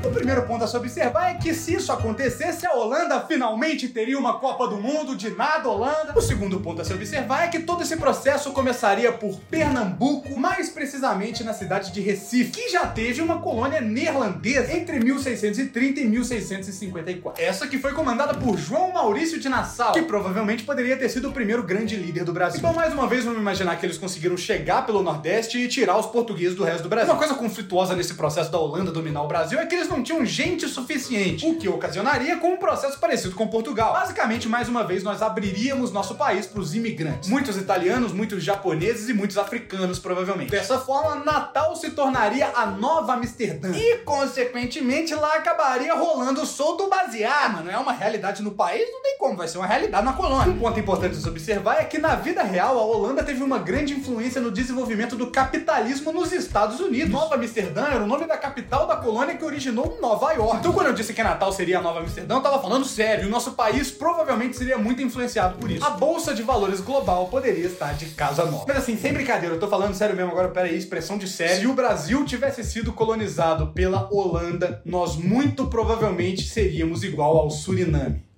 O 0.05 0.11
primeiro 0.11 0.43
ponto 0.43 0.65
a 0.65 0.67
se 0.67 0.77
observar 0.77 1.31
é 1.31 1.35
que 1.35 1.55
se 1.55 1.75
isso 1.75 1.93
acontecesse, 1.93 2.67
a 2.67 2.73
Holanda 2.75 3.21
finalmente 3.21 3.89
teria 3.89 4.19
uma 4.19 4.41
Copa 4.41 4.67
do 4.67 4.77
Mundo 4.77 5.15
de 5.15 5.31
nada 5.31 5.69
Holanda. 5.69 6.13
O 6.17 6.21
segundo 6.21 6.59
ponto 6.59 6.83
a 6.83 6.85
se 6.85 6.93
observar 6.93 7.45
é 7.45 7.49
que 7.49 7.61
todo 7.61 7.83
esse 7.83 7.97
processo 7.97 8.51
começaria 8.51 9.13
por 9.13 9.39
Pernambuco, 9.49 10.37
mais 10.39 10.71
precisamente 10.71 11.45
na 11.45 11.53
cidade 11.53 11.93
de 11.93 12.01
Recife, 12.01 12.51
que 12.51 12.69
já 12.69 12.85
teve 12.85 13.23
uma 13.23 13.39
colônia 13.39 13.81
neerlandesa 13.81 14.73
entre 14.73 14.99
1630 14.99 16.01
e 16.01 16.05
1654. 16.05 17.41
Essa 17.41 17.69
que 17.69 17.79
foi 17.79 17.93
comandada 17.93 18.35
por 18.35 18.59
João 18.59 18.93
Maurício 18.93 19.39
de 19.39 19.49
Nassau, 19.49 19.93
que 19.93 20.03
provavelmente 20.03 20.65
poderia 20.65 20.97
ter 20.97 21.09
sido 21.11 21.29
o 21.29 21.33
primeiro 21.33 21.63
grande 21.63 21.95
líder 21.95 22.25
do 22.25 22.33
Brasil. 22.33 22.59
Então, 22.59 22.75
mais 22.75 22.93
uma 22.93 23.07
vez, 23.07 23.25
vamos 23.25 23.39
imaginar 23.39 23.77
que 23.77 23.87
eles 23.87 23.99
conseguiram 23.99 24.37
chegar 24.37 24.85
pelo 24.85 25.01
Nordeste 25.01 25.59
e 25.59 25.69
tirar 25.69 25.97
os 25.97 26.07
portugueses 26.07 26.57
do 26.57 26.65
resto 26.65 26.83
do 26.83 26.89
Brasil. 26.89 27.13
Uma 27.13 27.19
coisa 27.19 27.35
conflituosa 27.35 27.95
nesse 27.95 28.15
processo 28.15 28.51
da 28.51 28.59
Holanda 28.59 28.91
dominar 28.91 29.23
o 29.23 29.29
Brasil 29.29 29.61
é 29.61 29.67
que 29.67 29.77
eles 29.77 29.92
não 29.93 30.03
tinham 30.03 30.25
gente 30.25 30.67
suficiente, 30.67 31.47
o 31.47 31.57
que 31.57 31.69
ocasionaria 31.69 32.37
com 32.39 32.55
um 32.55 32.57
processo 32.57 32.99
parecido 32.99 33.35
com 33.35 33.47
Portugal. 33.47 33.93
Basicamente, 33.93 34.49
mais 34.49 34.69
uma 34.69 34.83
vez, 34.83 35.03
nós 35.03 35.21
abriríamos 35.21 35.93
nosso 35.93 36.15
país 36.15 36.47
para 36.47 36.61
os 36.61 36.75
imigrantes. 36.75 37.29
Muitos 37.29 37.57
italianos, 37.57 38.13
muitos 38.13 38.43
japoneses 38.43 39.09
e 39.09 39.15
muitos 39.15 39.37
africanos, 39.37 39.99
provavelmente. 39.99 40.51
Dessa 40.51 40.79
forma, 40.79 41.23
Natal 41.25 41.77
se 41.77 41.91
tornaria 41.91 42.51
a 42.55 42.67
nova 42.67 43.13
Amsterdã. 43.13 43.71
E, 43.75 43.99
consequentemente, 43.99 45.15
lá 45.15 45.35
acabaria 45.35 45.95
rolando 45.95 46.43
o 46.43 46.47
solto 46.47 46.89
baseado. 46.89 47.53
Mano, 47.53 47.71
é 47.71 47.77
uma 47.77 47.93
realidade 47.93 48.43
no 48.43 48.53
país, 48.53 48.91
não 48.91 49.03
tem 49.03 49.19
como, 49.19 49.37
vai 49.37 49.47
ser 49.47 49.59
uma 49.59 49.67
realidade 49.67 50.05
na 50.05 50.15
colônia. 50.15 50.53
Um 50.55 50.59
ponto 50.59 50.81
importante 50.81 51.17
de 51.17 51.23
se 51.23 51.29
observar 51.29 51.81
é 51.81 51.85
que 51.85 51.99
na 51.99 52.15
vida 52.15 52.43
real, 52.43 52.79
a 52.79 52.83
Holanda 52.83 53.23
teve 53.23 53.43
uma 53.43 53.59
grande 53.59 53.93
influência 53.93 54.41
no 54.41 54.51
desenvolvimento 54.51 55.17
do 55.17 55.31
capitalismo 55.31 56.13
nos 56.13 56.33
Estados 56.33 56.81
Unidos. 56.81 57.11
Nova 57.11 57.35
Amsterdã 57.35 57.87
era 57.87 58.03
o 58.03 58.07
nome 58.07 58.27
da 58.27 58.39
capital 58.39 58.87
da 58.87 58.97
colônia 58.97 59.37
que 59.37 59.45
originou 59.45 59.82
Nova 60.01 60.33
York. 60.33 60.57
Então, 60.59 60.73
quando 60.73 60.89
eu 60.89 60.93
disse 60.93 61.13
que 61.15 61.23
Natal 61.23 61.53
seria 61.53 61.79
a 61.79 61.83
Nova 61.83 62.01
Amsterdã, 62.01 62.37
eu 62.37 62.41
tava 62.41 62.61
falando 62.61 62.85
sério. 62.85 63.27
O 63.27 63.31
nosso 63.31 63.53
país 63.53 63.91
provavelmente 63.91 64.57
seria 64.57 64.79
muito 64.79 65.03
influenciado 65.03 65.59
por 65.59 65.71
isso. 65.71 65.85
A 65.85 65.91
Bolsa 65.91 66.35
de 66.35 66.43
Valores 66.43 66.81
Global 66.81 67.27
poderia 67.29 67.67
estar 67.67 67.95
de 67.95 68.07
casa 68.07 68.45
nova. 68.45 68.65
Mas 68.67 68.79
assim, 68.79 68.97
sem 68.97 69.13
brincadeira, 69.13 69.55
eu 69.55 69.61
tô 69.61 69.69
falando 69.69 69.95
sério 69.95 70.17
mesmo 70.17 70.33
agora, 70.33 70.49
peraí, 70.49 70.77
expressão 70.77 71.19
de 71.19 71.29
sério. 71.29 71.61
Se 71.61 71.67
o 71.67 71.75
Brasil 71.75 72.25
tivesse 72.25 72.65
sido 72.65 72.93
colonizado 72.93 73.69
pela 73.69 74.09
Holanda, 74.13 74.83
nós 74.85 75.17
muito 75.17 75.67
provavelmente 75.67 76.49
seríamos 76.49 77.03
igual 77.05 77.37
ao 77.39 77.51
Suriname. 77.51 78.32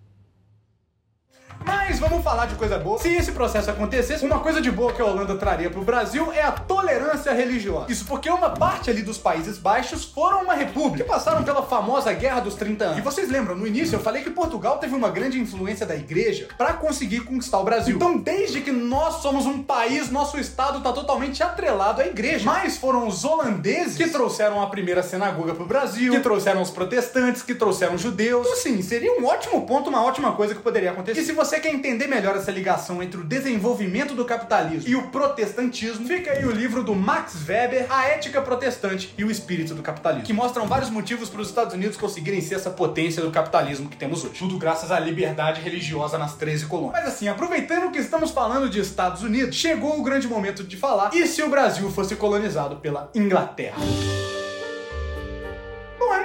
Mas 1.65 1.99
vamos 1.99 2.23
falar 2.23 2.47
de 2.47 2.55
coisa 2.55 2.79
boa. 2.79 2.99
Se 2.99 3.09
esse 3.15 3.33
processo 3.33 3.71
acontecesse, 3.71 4.25
uma 4.25 4.41
coisa 4.41 4.61
de 4.61 4.71
boa 4.71 4.93
que 4.93 5.01
a 5.01 5.05
Holanda 5.05 5.37
traria 5.37 5.71
para 5.71 5.81
o 5.81 5.85
Brasil 5.85 6.33
é 6.33 6.43
a 6.43 6.53
tolerância 6.53 7.33
religiosa. 7.33 7.91
Isso 7.91 8.05
porque 8.05 8.29
uma 8.29 8.51
parte 8.51 8.91
ali 8.91 9.03
dos 9.03 9.19
Países 9.19 9.59
Baixos 9.59 10.05
foram 10.05 10.43
uma 10.43 10.55
república, 10.55 11.05
que 11.05 11.11
passaram 11.11 11.43
pela 11.43 11.63
famosa 11.63 12.13
Guerra 12.13 12.41
dos 12.41 12.55
30 12.55 12.85
anos. 12.85 12.99
E 12.99 13.01
vocês 13.01 13.31
lembram, 13.31 13.57
no 13.57 13.67
início 13.67 13.97
eu 13.97 14.01
falei 14.01 14.23
que 14.23 14.31
Portugal 14.31 14.79
teve 14.79 14.95
uma 14.95 15.11
grande 15.11 15.39
influência 15.39 15.87
da 15.87 15.97
igreja 15.97 16.49
para 16.57 16.75
conseguir 16.75 17.21
conquistar 17.21 17.59
o 17.59 17.65
Brasil. 17.65 17.97
Então, 17.97 18.17
desde 18.17 18.61
que 18.61 18.73
nós 18.73 19.23
somos 19.23 19.47
um 19.47 19.63
país, 19.63 20.11
nosso 20.11 20.39
estado 20.39 20.79
está 20.79 20.93
totalmente 20.93 21.43
atrelado 21.43 22.03
à 22.03 22.07
igreja. 22.07 22.45
Mas 22.45 22.77
foram 22.77 23.07
os 23.07 23.25
holandeses 23.25 23.97
que 23.97 24.09
trouxeram 24.09 24.63
a 24.63 24.67
primeira 24.67 25.03
sinagoga 25.03 25.55
para 25.55 25.65
o 25.65 25.67
Brasil, 25.67 26.13
que 26.13 26.21
trouxeram 26.21 26.63
os 26.63 26.71
protestantes, 26.71 27.43
que 27.43 27.55
trouxeram 27.55 27.95
os 27.95 28.01
judeus. 28.01 28.47
Então, 28.47 28.57
sim, 28.59 28.83
seria 28.83 29.19
um 29.21 29.25
ótimo 29.25 29.67
ponto, 29.67 29.89
uma 29.89 30.03
ótima 30.03 30.33
coisa 30.33 30.55
que 30.55 30.61
poderia 30.61 30.91
acontecer. 30.91 31.21
E 31.21 31.25
se 31.25 31.33
você 31.33 31.54
quer 31.61 31.73
entender 31.73 32.07
melhor 32.07 32.37
essa 32.37 32.51
ligação 32.51 33.03
entre 33.03 33.21
o 33.21 33.25
desenvolvimento 33.25 34.15
do 34.15 34.25
capitalismo 34.25 34.89
e 34.89 34.97
o 34.97 35.09
protestantismo, 35.09 36.07
fica 36.07 36.33
aí 36.33 36.45
o 36.45 36.51
livro 36.51 36.83
do 36.83 36.95
Max 36.95 37.37
Weber, 37.47 37.87
A 37.91 38.07
Ética 38.09 38.41
Protestante 38.41 39.15
e 39.17 39.25
o 39.25 39.31
Espírito 39.31 39.75
do 39.75 39.83
Capitalismo, 39.83 40.27
que 40.27 40.33
mostram 40.33 40.67
vários 40.67 40.91
motivos 40.91 41.29
para 41.29 41.41
os 41.41 41.49
Estados 41.49 41.75
Unidos 41.75 41.97
conseguirem 41.97 42.41
ser 42.41 42.57
essa 42.57 42.71
potência 42.71 43.23
do 43.23 43.31
capitalismo 43.31 43.89
que 43.89 43.97
temos 43.97 44.25
hoje. 44.25 44.35
Tudo 44.39 44.59
graças 44.59 44.91
à 44.91 44.99
liberdade 44.99 45.61
religiosa 45.61 46.19
nas 46.19 46.35
13 46.35 46.67
colônias. 46.67 46.93
Mas 47.03 47.15
assim, 47.15 47.29
aproveitando 47.29 47.91
que 47.91 47.99
estamos 47.99 48.31
falando 48.31 48.69
de 48.69 48.81
Estados 48.81 49.23
Unidos, 49.23 49.57
chegou 49.57 49.99
o 49.99 50.03
grande 50.03 50.27
momento 50.29 50.65
de 50.65 50.77
falar 50.77 51.11
e 51.15 51.27
se 51.27 51.43
o 51.43 51.49
Brasil 51.49 51.91
fosse 51.91 52.17
colonizado 52.17 52.77
pela 52.77 53.11
Inglaterra? 53.15 53.77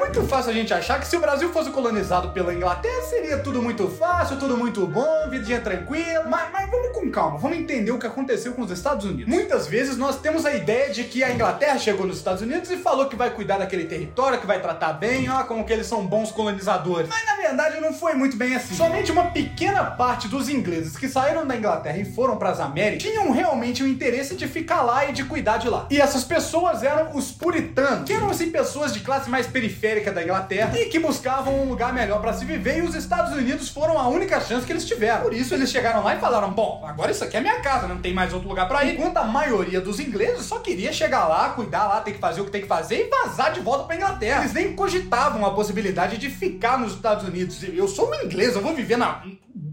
Muito 0.09 0.27
fácil 0.27 0.49
a 0.49 0.53
gente 0.55 0.73
achar 0.73 0.99
que 0.99 1.07
se 1.07 1.15
o 1.15 1.19
Brasil 1.19 1.53
fosse 1.53 1.69
colonizado 1.69 2.29
pela 2.29 2.51
Inglaterra, 2.51 3.03
seria 3.03 3.37
tudo 3.37 3.61
muito 3.61 3.87
fácil, 3.87 4.37
tudo 4.37 4.57
muito 4.57 4.87
bom, 4.87 5.29
vidinha 5.29 5.61
tranquila. 5.61 6.25
Mas, 6.27 6.51
mas 6.51 6.67
vamos 6.67 6.97
com 6.97 7.11
calma, 7.11 7.37
vamos 7.37 7.59
entender 7.59 7.91
o 7.91 7.99
que 7.99 8.07
aconteceu 8.07 8.53
com 8.53 8.63
os 8.63 8.71
Estados 8.71 9.05
Unidos. 9.05 9.31
Muitas 9.31 9.67
vezes 9.67 9.97
nós 9.97 10.19
temos 10.19 10.47
a 10.47 10.55
ideia 10.55 10.91
de 10.91 11.03
que 11.03 11.23
a 11.23 11.31
Inglaterra 11.31 11.77
chegou 11.77 12.07
nos 12.07 12.17
Estados 12.17 12.41
Unidos 12.41 12.71
e 12.71 12.77
falou 12.77 13.05
que 13.05 13.15
vai 13.15 13.29
cuidar 13.29 13.59
daquele 13.59 13.85
território, 13.85 14.39
que 14.39 14.47
vai 14.47 14.59
tratar 14.59 14.93
bem, 14.93 15.29
ó, 15.29 15.43
como 15.43 15.63
que 15.63 15.71
eles 15.71 15.85
são 15.85 16.03
bons 16.07 16.31
colonizadores. 16.31 17.07
Mas 17.07 17.23
na 17.27 17.35
verdade 17.35 17.79
não 17.79 17.93
foi 17.93 18.15
muito 18.15 18.35
bem 18.35 18.55
assim. 18.55 18.73
Somente 18.73 19.11
uma 19.11 19.25
pequena 19.25 19.83
parte 19.91 20.27
dos 20.27 20.49
ingleses 20.49 20.97
que 20.97 21.07
saíram 21.07 21.45
da 21.45 21.55
Inglaterra 21.55 21.99
e 21.99 22.05
foram 22.05 22.35
para 22.35 22.49
as 22.49 22.59
Américas 22.59 23.03
tinham 23.03 23.29
realmente 23.31 23.83
o 23.83 23.87
interesse 23.87 24.33
de 24.33 24.47
ficar 24.47 24.81
lá 24.81 25.07
e 25.07 25.13
de 25.13 25.23
cuidar 25.23 25.57
de 25.57 25.69
lá. 25.69 25.85
E 25.91 26.01
essas 26.01 26.23
pessoas 26.23 26.81
eram 26.81 27.15
os 27.15 27.31
puritanos, 27.31 28.05
que 28.05 28.13
eram 28.13 28.31
assim 28.31 28.49
pessoas 28.49 28.91
de 28.91 29.01
classe 29.01 29.29
mais 29.29 29.45
periférica 29.45 29.98
da 30.05 30.23
Inglaterra 30.23 30.79
e 30.79 30.85
que 30.85 30.97
buscavam 30.97 31.61
um 31.61 31.67
lugar 31.67 31.93
melhor 31.93 32.21
para 32.21 32.31
se 32.33 32.45
viver 32.45 32.77
e 32.77 32.81
os 32.81 32.95
Estados 32.95 33.33
Unidos 33.33 33.69
foram 33.69 33.99
a 33.99 34.07
única 34.07 34.39
chance 34.39 34.65
que 34.65 34.71
eles 34.71 34.85
tiveram. 34.85 35.23
Por 35.23 35.33
isso 35.33 35.53
eles 35.53 35.69
chegaram 35.69 36.03
lá 36.03 36.15
e 36.15 36.19
falaram: 36.19 36.51
"Bom, 36.51 36.83
agora 36.87 37.11
isso 37.11 37.23
aqui 37.23 37.35
é 37.37 37.41
minha 37.41 37.59
casa, 37.59 37.87
não 37.87 37.97
tem 37.97 38.13
mais 38.13 38.33
outro 38.33 38.47
lugar 38.47 38.67
para 38.67 38.85
ir". 38.85 38.93
Enquanto 38.93 39.17
a 39.17 39.25
maioria 39.25 39.81
dos 39.81 39.99
ingleses 39.99 40.45
só 40.45 40.59
queria 40.59 40.93
chegar 40.93 41.27
lá, 41.27 41.49
cuidar 41.49 41.85
lá, 41.87 41.99
ter 41.99 42.13
que 42.13 42.19
fazer 42.19 42.41
o 42.41 42.45
que 42.45 42.51
tem 42.51 42.61
que 42.61 42.67
fazer 42.67 43.07
e 43.07 43.09
vazar 43.09 43.51
de 43.51 43.59
volta 43.59 43.83
para 43.83 43.95
Inglaterra. 43.95 44.41
Eles 44.41 44.53
nem 44.53 44.73
cogitavam 44.75 45.45
a 45.45 45.53
possibilidade 45.53 46.17
de 46.17 46.29
ficar 46.29 46.79
nos 46.79 46.93
Estados 46.93 47.27
Unidos. 47.27 47.61
Eu 47.63 47.87
sou 47.87 48.09
um 48.09 48.15
inglês, 48.23 48.55
eu 48.55 48.61
vou 48.61 48.73
viver 48.73 48.97
na 48.97 49.21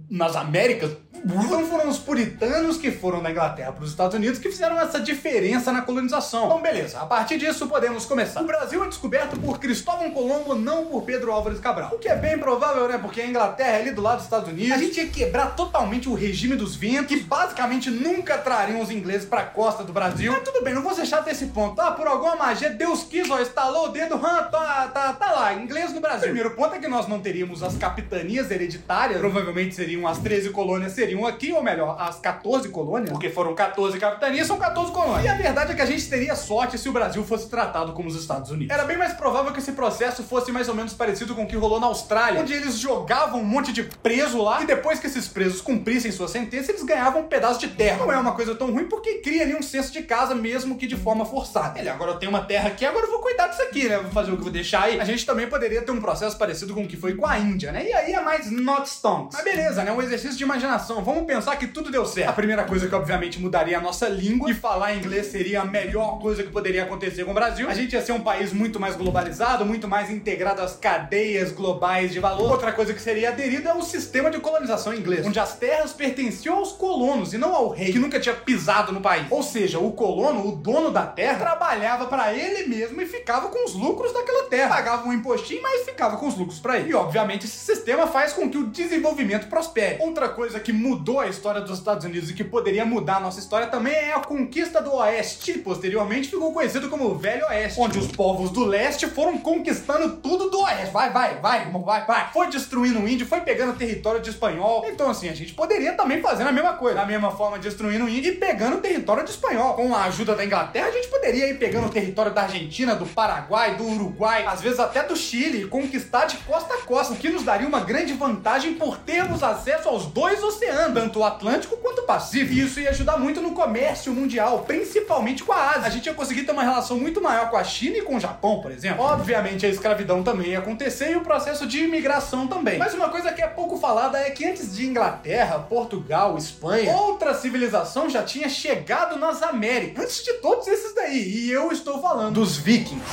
nas 0.09 0.37
Américas. 0.37 0.93
Então 1.27 1.67
foram 1.67 1.89
os 1.89 1.99
puritanos 1.99 2.77
que 2.77 2.91
foram 2.91 3.23
da 3.23 3.31
Inglaterra 3.31 3.73
para 3.73 3.83
os 3.83 3.91
Estados 3.91 4.15
Unidos 4.15 4.39
que 4.39 4.49
fizeram 4.49 4.79
essa 4.79 5.01
diferença 5.01 5.73
na 5.73 5.83
colonização. 5.83 6.47
Então, 6.47 6.63
beleza, 6.63 7.01
a 7.01 7.07
partir 7.07 7.39
disso 7.39 7.67
podemos 7.67 8.07
começar. 8.07 8.43
O 8.43 8.47
Brasil 8.47 8.83
é 8.85 8.89
descoberto 8.89 9.37
por 9.39 9.59
Cristóvão 9.59 10.11
Colombo, 10.11 10.55
não 10.55 10.87
por 10.87 11.03
Pedro 11.03 11.33
Álvares 11.33 11.59
Cabral. 11.59 11.91
O 11.93 11.99
que 11.99 12.09
é 12.09 12.17
bem 12.17 12.39
provável, 12.39 12.89
né? 12.89 12.99
Porque 12.99 13.21
a 13.21 13.27
Inglaterra 13.27 13.71
é 13.71 13.81
ali 13.81 13.91
do 13.91 14.01
lado 14.01 14.17
dos 14.17 14.25
Estados 14.25 14.49
Unidos. 14.49 14.73
A 14.73 14.79
gente 14.79 15.01
ia 15.01 15.09
quebrar 15.09 15.57
totalmente 15.57 16.09
o 16.09 16.15
regime 16.15 16.55
dos 16.55 16.77
ventos, 16.77 17.07
que 17.07 17.21
basicamente 17.23 17.91
nunca 17.91 18.39
trariam 18.39 18.81
os 18.81 18.91
ingleses 18.91 19.27
para 19.27 19.41
a 19.41 19.47
costa 19.47 19.83
do 19.83 19.93
Brasil. 19.93 20.33
Mas 20.33 20.45
tudo 20.45 20.63
bem, 20.63 20.75
não 20.75 20.83
vou 20.83 20.95
ser 20.95 21.07
chato 21.07 21.29
esse 21.29 21.47
ponto. 21.47 21.81
Ah, 21.81 21.91
por 21.91 22.07
alguma 22.07 22.37
magia, 22.37 22.71
Deus 22.71 23.03
quis, 23.03 23.29
ó, 23.31 23.41
estalou 23.41 23.87
o 23.87 23.89
dedo, 23.89 24.15
hã, 24.15 24.45
tá, 24.45 24.91
tá, 24.93 25.13
tá 25.13 25.33
lá, 25.33 25.55
inglês 25.55 25.93
no 25.93 26.01
Brasil. 26.01 26.23
Primeiro 26.23 26.53
ponto 26.53 26.75
é 26.75 26.79
que 26.79 26.89
nós 26.89 27.09
não 27.09 27.21
teríamos 27.21 27.63
as 27.63 27.77
capitanias 27.77 28.51
hereditárias, 28.51 29.19
provavelmente 29.19 29.75
seriam 29.75 30.07
as 30.07 30.19
13 30.19 30.51
colônias 30.51 30.93
seriam 30.93 31.16
aqui, 31.25 31.53
ou 31.53 31.63
melhor, 31.63 31.97
as 32.01 32.19
14 32.19 32.69
colônias, 32.71 33.11
porque 33.11 33.31
foram 33.31 33.55
14 33.55 33.97
capitanias, 33.99 34.49
são 34.49 34.59
14 34.59 34.91
colônias. 34.91 35.25
E 35.25 35.29
a 35.29 35.35
verdade 35.35 35.71
é 35.71 35.75
que 35.77 35.83
a 35.83 35.87
gente 35.87 36.09
teria 36.09 36.35
sorte 36.35 36.77
se 36.77 36.89
o 36.89 36.93
Brasil 36.93 37.25
fosse 37.25 37.49
tratado 37.49 37.93
como 37.93 38.09
os 38.09 38.17
Estados 38.17 38.51
Unidos. 38.51 38.75
Era 38.75 38.85
bem 38.85 38.99
mais 38.99 39.13
provável 39.13 39.53
que 39.53 39.61
esse 39.61 39.73
processo 39.73 40.25
fosse 40.25 40.51
mais 40.51 40.69
ou 40.69 40.75
menos 40.75 40.93
parecido 40.93 41.35
com 41.35 41.45
o 41.45 41.47
que 41.47 41.55
rolou 41.55 41.79
na 41.79 41.87
Austrália, 41.87 42.41
onde 42.41 42.53
eles 42.53 42.77
jogavam 42.79 43.41
um 43.41 43.45
monte 43.45 43.73
de 43.73 43.85
preso 43.85 44.43
lá, 44.43 44.63
e 44.63 44.67
depois 44.67 44.99
que 44.99 45.07
esses 45.07 45.29
presos 45.29 45.61
cumprissem 45.61 46.11
sua 46.11 46.27
sentença, 46.27 46.73
eles 46.73 46.83
ganhavam 46.83 47.23
um 47.23 47.29
pedaço 47.29 47.61
de 47.61 47.69
terra. 47.69 47.99
Não 47.99 48.13
é 48.13 48.19
uma 48.19 48.33
coisa 48.33 48.55
tão 48.55 48.73
ruim 48.73 48.87
porque 48.89 49.19
cria 49.19 49.45
ali 49.45 49.55
um 49.55 49.63
senso 49.63 49.93
de 49.93 50.03
casa, 50.03 50.35
mesmo 50.35 50.77
que 50.77 50.87
de 50.87 50.97
forma 50.97 51.25
forçada. 51.25 51.79
Ele, 51.79 51.89
agora 51.89 52.13
eu 52.13 52.19
tenho 52.19 52.31
uma 52.31 52.43
terra 52.43 52.69
aqui, 52.69 52.85
agora 52.85 53.07
eu 53.07 53.11
vou 53.11 53.21
cuidar 53.21 53.49
disso 53.49 53.63
aqui, 53.63 53.89
né? 53.89 53.99
Vou 53.99 54.11
fazer 54.11 54.33
o 54.33 54.37
que 54.37 54.43
vou 54.43 54.53
deixar 54.53 54.85
aí. 54.85 55.01
A 55.01 55.05
gente 55.05 55.25
também 55.25 55.49
poderia 55.49 55.83
ter 55.83 55.93
um 55.93 56.01
processo 56.01 56.37
parecido 56.37 56.75
com 56.75 56.83
o 56.83 56.89
que 56.89 56.97
foi 56.97 57.15
com 57.15 57.27
a 57.27 57.39
Índia, 57.39 57.73
né? 57.73 57.87
E 57.87 57.93
aí 57.93 58.13
é 58.13 58.21
mais 58.21 58.51
not 58.51 58.89
stonks. 58.89 59.37
Mas 59.37 59.45
beleza, 59.45 59.85
né? 59.85 59.93
Um 59.93 60.03
exercício 60.03 60.37
de 60.37 60.45
imaginação. 60.45 60.96
Vamos 61.03 61.25
pensar 61.25 61.57
que 61.57 61.67
tudo 61.67 61.91
deu 61.91 62.07
certo. 62.07 62.31
A 62.31 62.33
primeira 62.33 62.65
coisa 62.65 62.89
que 62.89 62.95
obviamente 62.95 63.39
mudaria 63.39 63.79
a 63.79 63.81
nossa 63.81 64.09
língua 64.09 64.51
e 64.51 64.55
falar 64.55 64.95
inglês 64.95 65.27
seria 65.27 65.61
a 65.61 65.65
melhor 65.65 66.19
coisa 66.19 66.43
que 66.43 66.51
poderia 66.51 66.85
acontecer 66.85 67.25
com 67.25 67.33
o 67.33 67.35
Brasil. 67.35 67.69
A 67.69 67.75
gente 67.75 67.93
ia 67.93 68.01
ser 68.01 68.13
um 68.13 68.21
país 68.21 68.53
muito 68.53 68.81
mais 68.81 68.97
globalizado, 68.97 69.65
muito 69.65 69.87
mais 69.87 70.11
integrado 70.11 70.63
às 70.63 70.77
cadeias 70.77 71.53
globais 71.53 72.13
de 72.13 72.21
valor. 72.21 72.51
Outra 72.51 72.73
coisa 72.73 72.95
que 72.95 73.01
seria 73.01 73.29
aderida 73.29 73.71
é 73.71 73.75
o 73.75 73.83
sistema 73.83 74.31
de 74.31 74.39
colonização 74.39 74.95
inglês, 74.95 75.27
onde 75.27 75.39
as 75.39 75.57
terras 75.57 75.93
pertenciam 75.93 76.57
aos 76.57 76.73
colonos 76.73 77.35
e 77.35 77.39
não 77.39 77.55
ao 77.55 77.69
rei, 77.69 77.93
que 77.93 77.99
nunca 77.99 78.19
tinha 78.19 78.35
pisado 78.35 78.93
no 78.93 79.01
país. 79.01 79.27
Ou 79.31 79.43
seja, 79.43 79.79
o 79.79 79.93
colono, 79.93 80.49
o 80.49 80.53
dono 80.53 80.91
da 80.91 81.07
terra, 81.07 81.39
trabalhava 81.39 82.07
para 82.07 82.33
ele 82.35 82.67
mesmo 82.67 83.01
e 83.01 83.07
ficava 83.07 83.49
com 83.49 83.65
os 83.65 83.75
lucros 83.75 84.13
daquela 84.13 84.45
terra. 84.49 84.77
Pagava 84.77 85.09
um 85.09 85.13
impostinho, 85.13 85.63
mas 85.63 85.85
ficava 85.85 86.17
com 86.17 86.27
os 86.27 86.37
lucros 86.37 86.59
para 86.59 86.79
ele. 86.79 86.91
E 86.91 86.95
obviamente 86.95 87.47
esse 87.47 87.59
sistema 87.59 88.07
faz 88.07 88.33
com 88.33 88.49
que 88.49 88.59
o 88.59 88.67
desenvolvimento 88.67 89.49
prospere. 89.49 90.03
Outra 90.03 90.29
coisa 90.29 90.61
que 90.61 90.73
mudou 90.87 91.19
a 91.19 91.27
história 91.27 91.61
dos 91.61 91.79
Estados 91.79 92.05
Unidos 92.05 92.31
e 92.31 92.35
que 92.35 92.45
poderia 92.45 92.85
mudar 92.85 93.17
a 93.17 93.21
nossa 93.21 93.41
história 93.41 93.67
também 93.67 93.93
é 93.93 94.13
a 94.13 94.21
conquista 94.21 94.81
do 94.81 94.95
Oeste. 94.95 95.59
Posteriormente 95.59 96.29
ficou 96.29 96.53
conhecido 96.53 96.89
como 96.89 97.07
o 97.07 97.19
Velho 97.19 97.45
Oeste, 97.47 97.81
onde 97.81 97.99
os 97.99 98.07
povos 98.09 98.51
do 98.51 98.65
leste 98.65 99.07
foram 99.09 99.39
conquistando 99.39 100.17
tudo 100.17 100.49
do 100.49 100.61
Oeste. 100.61 100.93
Vai, 100.93 101.11
vai, 101.11 101.41
vai, 101.41 101.71
vai, 101.71 102.07
vai. 102.07 102.33
Foi 102.33 102.49
destruindo 102.49 103.01
o 103.01 103.09
índio, 103.09 103.27
foi 103.27 103.41
pegando 103.41 103.77
território 103.77 104.21
de 104.21 104.31
espanhol. 104.31 104.85
Então, 104.89 105.11
assim, 105.11 105.29
a 105.29 105.35
gente 105.35 105.55
poderia 105.55 105.95
também 105.95 106.21
fazer 106.21 106.45
a 106.45 106.53
mesma 106.53 106.75
coisa. 106.75 106.97
Da 106.97 107.07
mesma 107.07 107.31
forma, 107.33 107.59
destruindo 107.59 108.05
o 108.05 108.09
índio 108.09 108.33
e 108.33 108.37
pegando 108.37 108.79
território 108.79 109.25
de 109.25 109.31
espanhol. 109.31 109.75
Com 109.75 109.95
a 109.95 110.05
ajuda 110.05 110.35
da 110.35 110.45
Inglaterra, 110.45 110.87
a 110.87 110.93
gente 110.93 111.09
poderia 111.09 111.49
ir 111.49 111.59
pegando 111.59 111.89
o 111.89 111.91
território 111.91 112.33
da 112.33 112.43
Argentina, 112.43 112.95
do 112.95 113.07
Paraguai, 113.07 113.75
do 113.77 113.85
Uruguai, 113.85 114.47
às 114.47 114.61
vezes 114.61 114.79
até 114.79 115.03
do 115.03 115.17
Chile, 115.17 115.63
e 115.63 115.67
conquistar 115.67 116.27
de 116.27 116.37
costa 116.39 116.75
a 116.75 116.79
costa, 116.83 117.13
o 117.13 117.17
que 117.17 117.29
nos 117.29 117.43
daria 117.43 117.67
uma 117.67 117.81
grande 117.81 118.13
vantagem 118.13 118.75
por 118.75 118.99
termos 118.99 119.43
acesso 119.43 119.89
aos 119.89 120.07
dois 120.07 120.43
oceanos, 120.43 120.76
tanto 121.07 121.21
o 121.21 121.25
Atlântico 121.25 121.77
quanto 121.77 122.01
o 122.01 122.05
Pacífico. 122.05 122.55
E 122.55 122.61
isso 122.63 122.81
ia 122.81 122.91
ajudar 122.91 123.17
muito 123.17 123.41
no 123.41 123.53
comércio 123.53 124.13
mundial, 124.13 124.61
principalmente 124.61 125.45
com 125.45 125.53
a 125.53 125.71
Ásia. 125.71 125.87
A 125.87 125.91
gente 125.91 126.07
ia 126.07 126.15
conseguir 126.15 126.43
ter 126.43 126.53
uma 126.53 126.63
relação 126.63 126.99
muito 126.99 127.21
maior 127.21 127.51
com 127.51 127.57
a 127.57 127.65
China 127.65 127.99
e 127.99 128.03
com 128.03 128.17
o 128.17 128.21
Japão, 128.21 128.61
por 128.61 128.71
exemplo. 128.71 129.05
Obviamente 129.05 129.65
a 129.65 129.69
escravidão 129.69 130.23
também 130.23 130.49
ia 130.49 130.59
acontecer 130.59 131.13
e 131.13 131.17
o 131.17 131.21
processo 131.21 131.67
de 131.67 131.85
imigração 131.85 132.47
também. 132.47 132.79
Mas 132.79 132.95
uma 132.95 133.09
coisa 133.09 133.33
que 133.33 133.43
é 133.43 133.47
pouco 133.47 133.77
falada 133.79 134.19
é 134.19 134.31
que 134.31 134.45
antes 134.45 134.75
de 134.75 134.87
Inglaterra, 134.87 135.59
Portugal, 135.59 136.37
Espanha, 136.37 136.97
outra 136.97 137.35
civilização 137.35 138.09
já 138.09 138.23
tinha 138.23 138.49
chegado 138.49 139.19
nas 139.19 139.43
Américas. 139.43 140.05
Antes 140.05 140.25
de 140.25 140.35
todos 140.35 140.67
esses 140.67 140.95
daí. 140.95 141.47
E 141.47 141.51
eu 141.51 141.71
estou 141.71 142.01
falando 142.01 142.35
dos 142.35 142.57
vikings. 142.57 143.05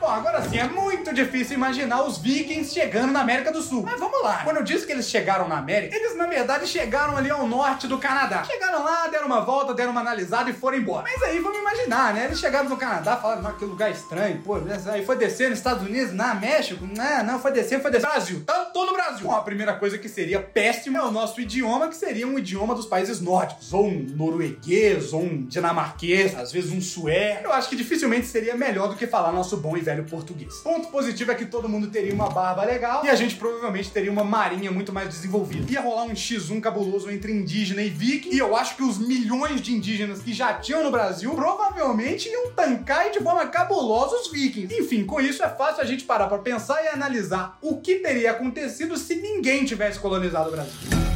Bom, 0.00 0.06
agora 0.06 0.40
sim, 0.48 0.58
é 0.58 0.66
muito 0.66 1.12
difícil 1.12 1.56
imaginar 1.56 2.02
os 2.02 2.16
vikings 2.16 2.72
chegando 2.72 3.12
na 3.12 3.20
América 3.20 3.52
do 3.52 3.60
Sul. 3.60 3.82
Mas 3.82 4.00
vamos 4.00 4.22
lá. 4.22 4.40
Quando 4.44 4.56
eu 4.56 4.62
disse 4.62 4.86
que 4.86 4.92
eles 4.92 5.10
chegaram 5.10 5.46
na 5.46 5.58
América, 5.58 5.94
eles 5.94 6.16
na 6.16 6.24
verdade 6.26 6.66
chegaram 6.66 7.18
ali 7.18 7.28
ao 7.30 7.46
norte 7.46 7.86
do 7.86 7.98
Canadá. 7.98 8.42
Chegaram 8.44 8.82
lá, 8.82 9.08
deram 9.08 9.26
uma 9.26 9.42
volta, 9.42 9.74
deram 9.74 9.90
uma 9.90 10.00
analisada 10.00 10.48
e 10.48 10.54
foram 10.54 10.78
embora. 10.78 11.04
Mas 11.04 11.22
aí 11.22 11.38
vamos 11.38 11.58
imaginar, 11.58 12.14
né? 12.14 12.24
Eles 12.24 12.40
chegaram 12.40 12.70
no 12.70 12.78
Canadá, 12.78 13.18
falaram, 13.18 13.42
não, 13.42 13.52
que 13.52 13.64
lugar 13.64 13.90
estranho, 13.90 14.40
pô, 14.42 14.56
aí 14.90 15.04
foi 15.04 15.16
descer 15.16 15.50
nos 15.50 15.58
Estados 15.58 15.86
Unidos, 15.86 16.14
na 16.14 16.34
México, 16.34 16.82
não, 16.82 17.24
não, 17.24 17.38
foi 17.38 17.52
descer, 17.52 17.82
foi 17.82 17.90
descer. 17.90 18.08
Brasil, 18.08 18.42
tá, 18.46 18.64
tô 18.66 18.86
no 18.86 18.94
Brasil. 18.94 19.26
Bom, 19.26 19.34
a 19.34 19.42
primeira 19.42 19.74
coisa 19.74 19.98
que 19.98 20.08
seria 20.08 20.40
péssimo 20.40 20.96
é 20.96 21.02
o 21.02 21.10
nosso 21.10 21.40
idioma, 21.42 21.88
que 21.88 21.96
seria 21.96 22.26
um 22.26 22.38
idioma 22.38 22.74
dos 22.74 22.86
países 22.86 23.20
nórdicos, 23.20 23.72
ou 23.74 23.86
um 23.86 24.06
norueguês, 24.16 25.12
ou 25.12 25.22
um 25.22 25.44
dinamarquês, 25.44 26.34
às 26.38 26.50
vezes 26.50 26.72
um 26.72 26.80
sueco. 26.80 27.44
Eu 27.44 27.52
acho 27.52 27.68
que 27.68 27.76
dificilmente 27.76 28.26
seria 28.26 28.56
melhor 28.56 28.88
do 28.88 28.96
que 28.96 29.06
falar 29.06 29.30
nosso 29.30 29.58
bom 29.58 29.76
e 29.76 29.80
velho 29.80 29.89
português. 30.04 30.56
Ponto 30.58 30.88
positivo 30.88 31.32
é 31.32 31.34
que 31.34 31.46
todo 31.46 31.68
mundo 31.68 31.88
teria 31.88 32.14
uma 32.14 32.28
barba 32.28 32.64
legal 32.64 33.04
e 33.04 33.08
a 33.08 33.14
gente 33.14 33.36
provavelmente 33.36 33.90
teria 33.90 34.10
uma 34.10 34.24
marinha 34.24 34.70
muito 34.70 34.92
mais 34.92 35.08
desenvolvida. 35.08 35.70
Ia 35.70 35.80
rolar 35.80 36.04
um 36.04 36.12
X1 36.12 36.60
cabuloso 36.60 37.10
entre 37.10 37.32
indígena 37.32 37.82
e 37.82 37.90
viking, 37.90 38.34
e 38.34 38.38
eu 38.38 38.56
acho 38.56 38.76
que 38.76 38.82
os 38.82 38.98
milhões 38.98 39.60
de 39.60 39.72
indígenas 39.72 40.22
que 40.22 40.32
já 40.32 40.54
tinham 40.54 40.84
no 40.84 40.90
Brasil 40.90 41.34
provavelmente 41.34 42.28
iam 42.28 42.52
tancar 42.52 43.10
de 43.10 43.20
forma 43.20 43.46
cabulosa 43.46 44.16
os 44.16 44.30
vikings. 44.30 44.74
Enfim, 44.74 45.04
com 45.04 45.20
isso 45.20 45.42
é 45.42 45.48
fácil 45.48 45.82
a 45.82 45.86
gente 45.86 46.04
parar 46.04 46.28
para 46.28 46.38
pensar 46.38 46.82
e 46.84 46.88
analisar 46.88 47.58
o 47.60 47.80
que 47.80 47.96
teria 47.96 48.32
acontecido 48.32 48.96
se 48.96 49.16
ninguém 49.16 49.64
tivesse 49.64 49.98
colonizado 49.98 50.48
o 50.48 50.52
Brasil. 50.52 51.09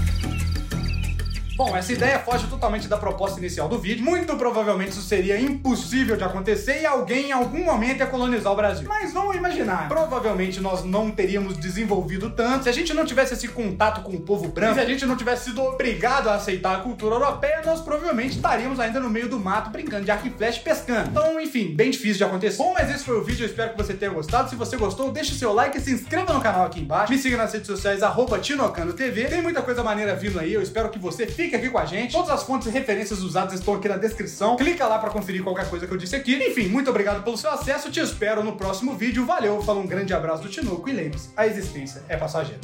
Bom, 1.57 1.77
essa 1.77 1.93
ideia 1.93 2.19
foge 2.19 2.49
totalmente 2.49 2.89
da 2.89 2.97
proposta 2.97 3.39
inicial 3.39 3.69
do 3.69 3.79
vídeo. 3.79 4.05
Muito 4.05 4.37
provavelmente 4.37 4.91
isso 4.91 5.03
seria 5.03 5.41
impossível 5.41 6.17
de 6.17 6.25
acontecer 6.25 6.81
e 6.81 6.87
alguém 6.87 7.29
em 7.29 7.33
algum 7.33 7.63
momento 7.63 8.01
ia 8.01 8.07
colonizar 8.07 8.53
o 8.53 8.57
Brasil. 8.57 8.89
Mas 8.89 9.13
vamos 9.13 9.37
imaginar, 9.37 9.89
provavelmente 9.89 10.61
nós 10.61 10.85
não 10.85 11.11
teríamos 11.11 11.57
desenvolvido 11.57 12.31
tanto 12.31 12.65
se 12.65 12.69
a 12.69 12.73
gente 12.73 12.93
não 12.93 13.05
tivesse 13.05 13.35
esse 13.35 13.47
contato 13.49 14.03
com 14.03 14.13
o 14.13 14.21
povo 14.21 14.49
branco, 14.49 14.75
se 14.75 14.81
a 14.81 14.85
gente 14.85 15.07
não 15.07 15.17
tivesse 15.17 15.45
sido 15.45 15.63
obrigado 15.63 16.29
a 16.29 16.35
aceitar 16.35 16.77
a 16.77 16.81
cultura 16.81 17.15
europeia, 17.15 17.63
nós 17.65 17.81
provavelmente 17.81 18.37
estaríamos 18.37 18.81
ainda 18.81 18.99
no 18.99 19.09
meio 19.09 19.29
do 19.29 19.39
mato 19.39 19.71
brincando 19.71 20.05
de 20.05 20.11
arco 20.11 20.27
e 20.27 20.31
flecha 20.31 20.61
pescando. 20.61 21.11
Então, 21.11 21.41
enfim, 21.41 21.73
bem 21.75 21.91
difícil 21.91 22.17
de 22.17 22.25
acontecer. 22.25 22.59
Bom, 22.59 22.73
mas 22.73 22.91
esse 22.91 23.05
foi 23.05 23.17
o 23.17 23.23
vídeo, 23.23 23.45
eu 23.45 23.49
espero 23.49 23.71
que 23.71 23.77
você 23.77 23.95
tenha 23.95 24.11
gostado. 24.11 24.51
Se 24.51 24.57
você 24.57 24.77
gostou, 24.77 25.13
deixe 25.13 25.35
seu 25.35 25.53
like 25.53 25.81
se 25.81 25.93
inscreva 25.93 26.33
no 26.33 26.41
canal 26.41 26.67
aqui 26.67 26.81
embaixo. 26.81 27.13
Me 27.13 27.19
siga 27.19 27.37
nas 27.37 27.53
redes 27.53 27.69
sociais, 27.69 28.03
arroba 28.03 28.39
TinoCanoTV. 28.39 29.27
Tem 29.27 29.43
muita 29.43 29.63
coisa 29.63 29.85
maneira 29.85 30.17
vindo 30.17 30.41
aí, 30.41 30.53
eu 30.53 30.63
espero 30.63 30.89
que 30.89 30.99
você 30.99 31.27
fique 31.27 31.44
Fique 31.45 31.57
aqui 31.57 31.69
com 31.69 31.77
a 31.77 31.85
gente. 31.85 32.13
Todas 32.13 32.31
as 32.31 32.43
fontes 32.43 32.69
e 32.69 32.71
referências 32.71 33.21
usadas 33.21 33.53
estão 33.53 33.75
aqui 33.75 33.87
na 33.87 33.99
descrição. 33.99 34.57
Clica 34.57 34.87
lá 34.87 34.99
para 34.99 35.11
conferir 35.11 35.43
qualquer 35.43 35.69
coisa 35.69 35.87
que 35.87 35.93
eu 35.93 35.99
disse 35.99 36.17
aqui. 36.17 36.35
Enfim, 36.37 36.69
muito 36.69 36.89
obrigado 36.89 37.23
pelo 37.23 37.37
seu 37.37 37.51
acesso. 37.51 37.91
Te 37.91 38.01
espero 38.01 38.43
no 38.43 38.57
próximo 38.57 38.95
vídeo. 38.95 39.27
Valeu, 39.27 39.61
fala 39.61 39.79
um 39.79 39.87
grande 39.87 40.15
abraço 40.15 40.43
do 40.43 40.49
Tinoco 40.49 40.89
e 40.89 40.93
lembre-se, 40.93 41.29
a 41.37 41.47
existência 41.47 42.03
é 42.09 42.17
passageira. 42.17 42.63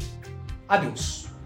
Adeus. 0.67 1.30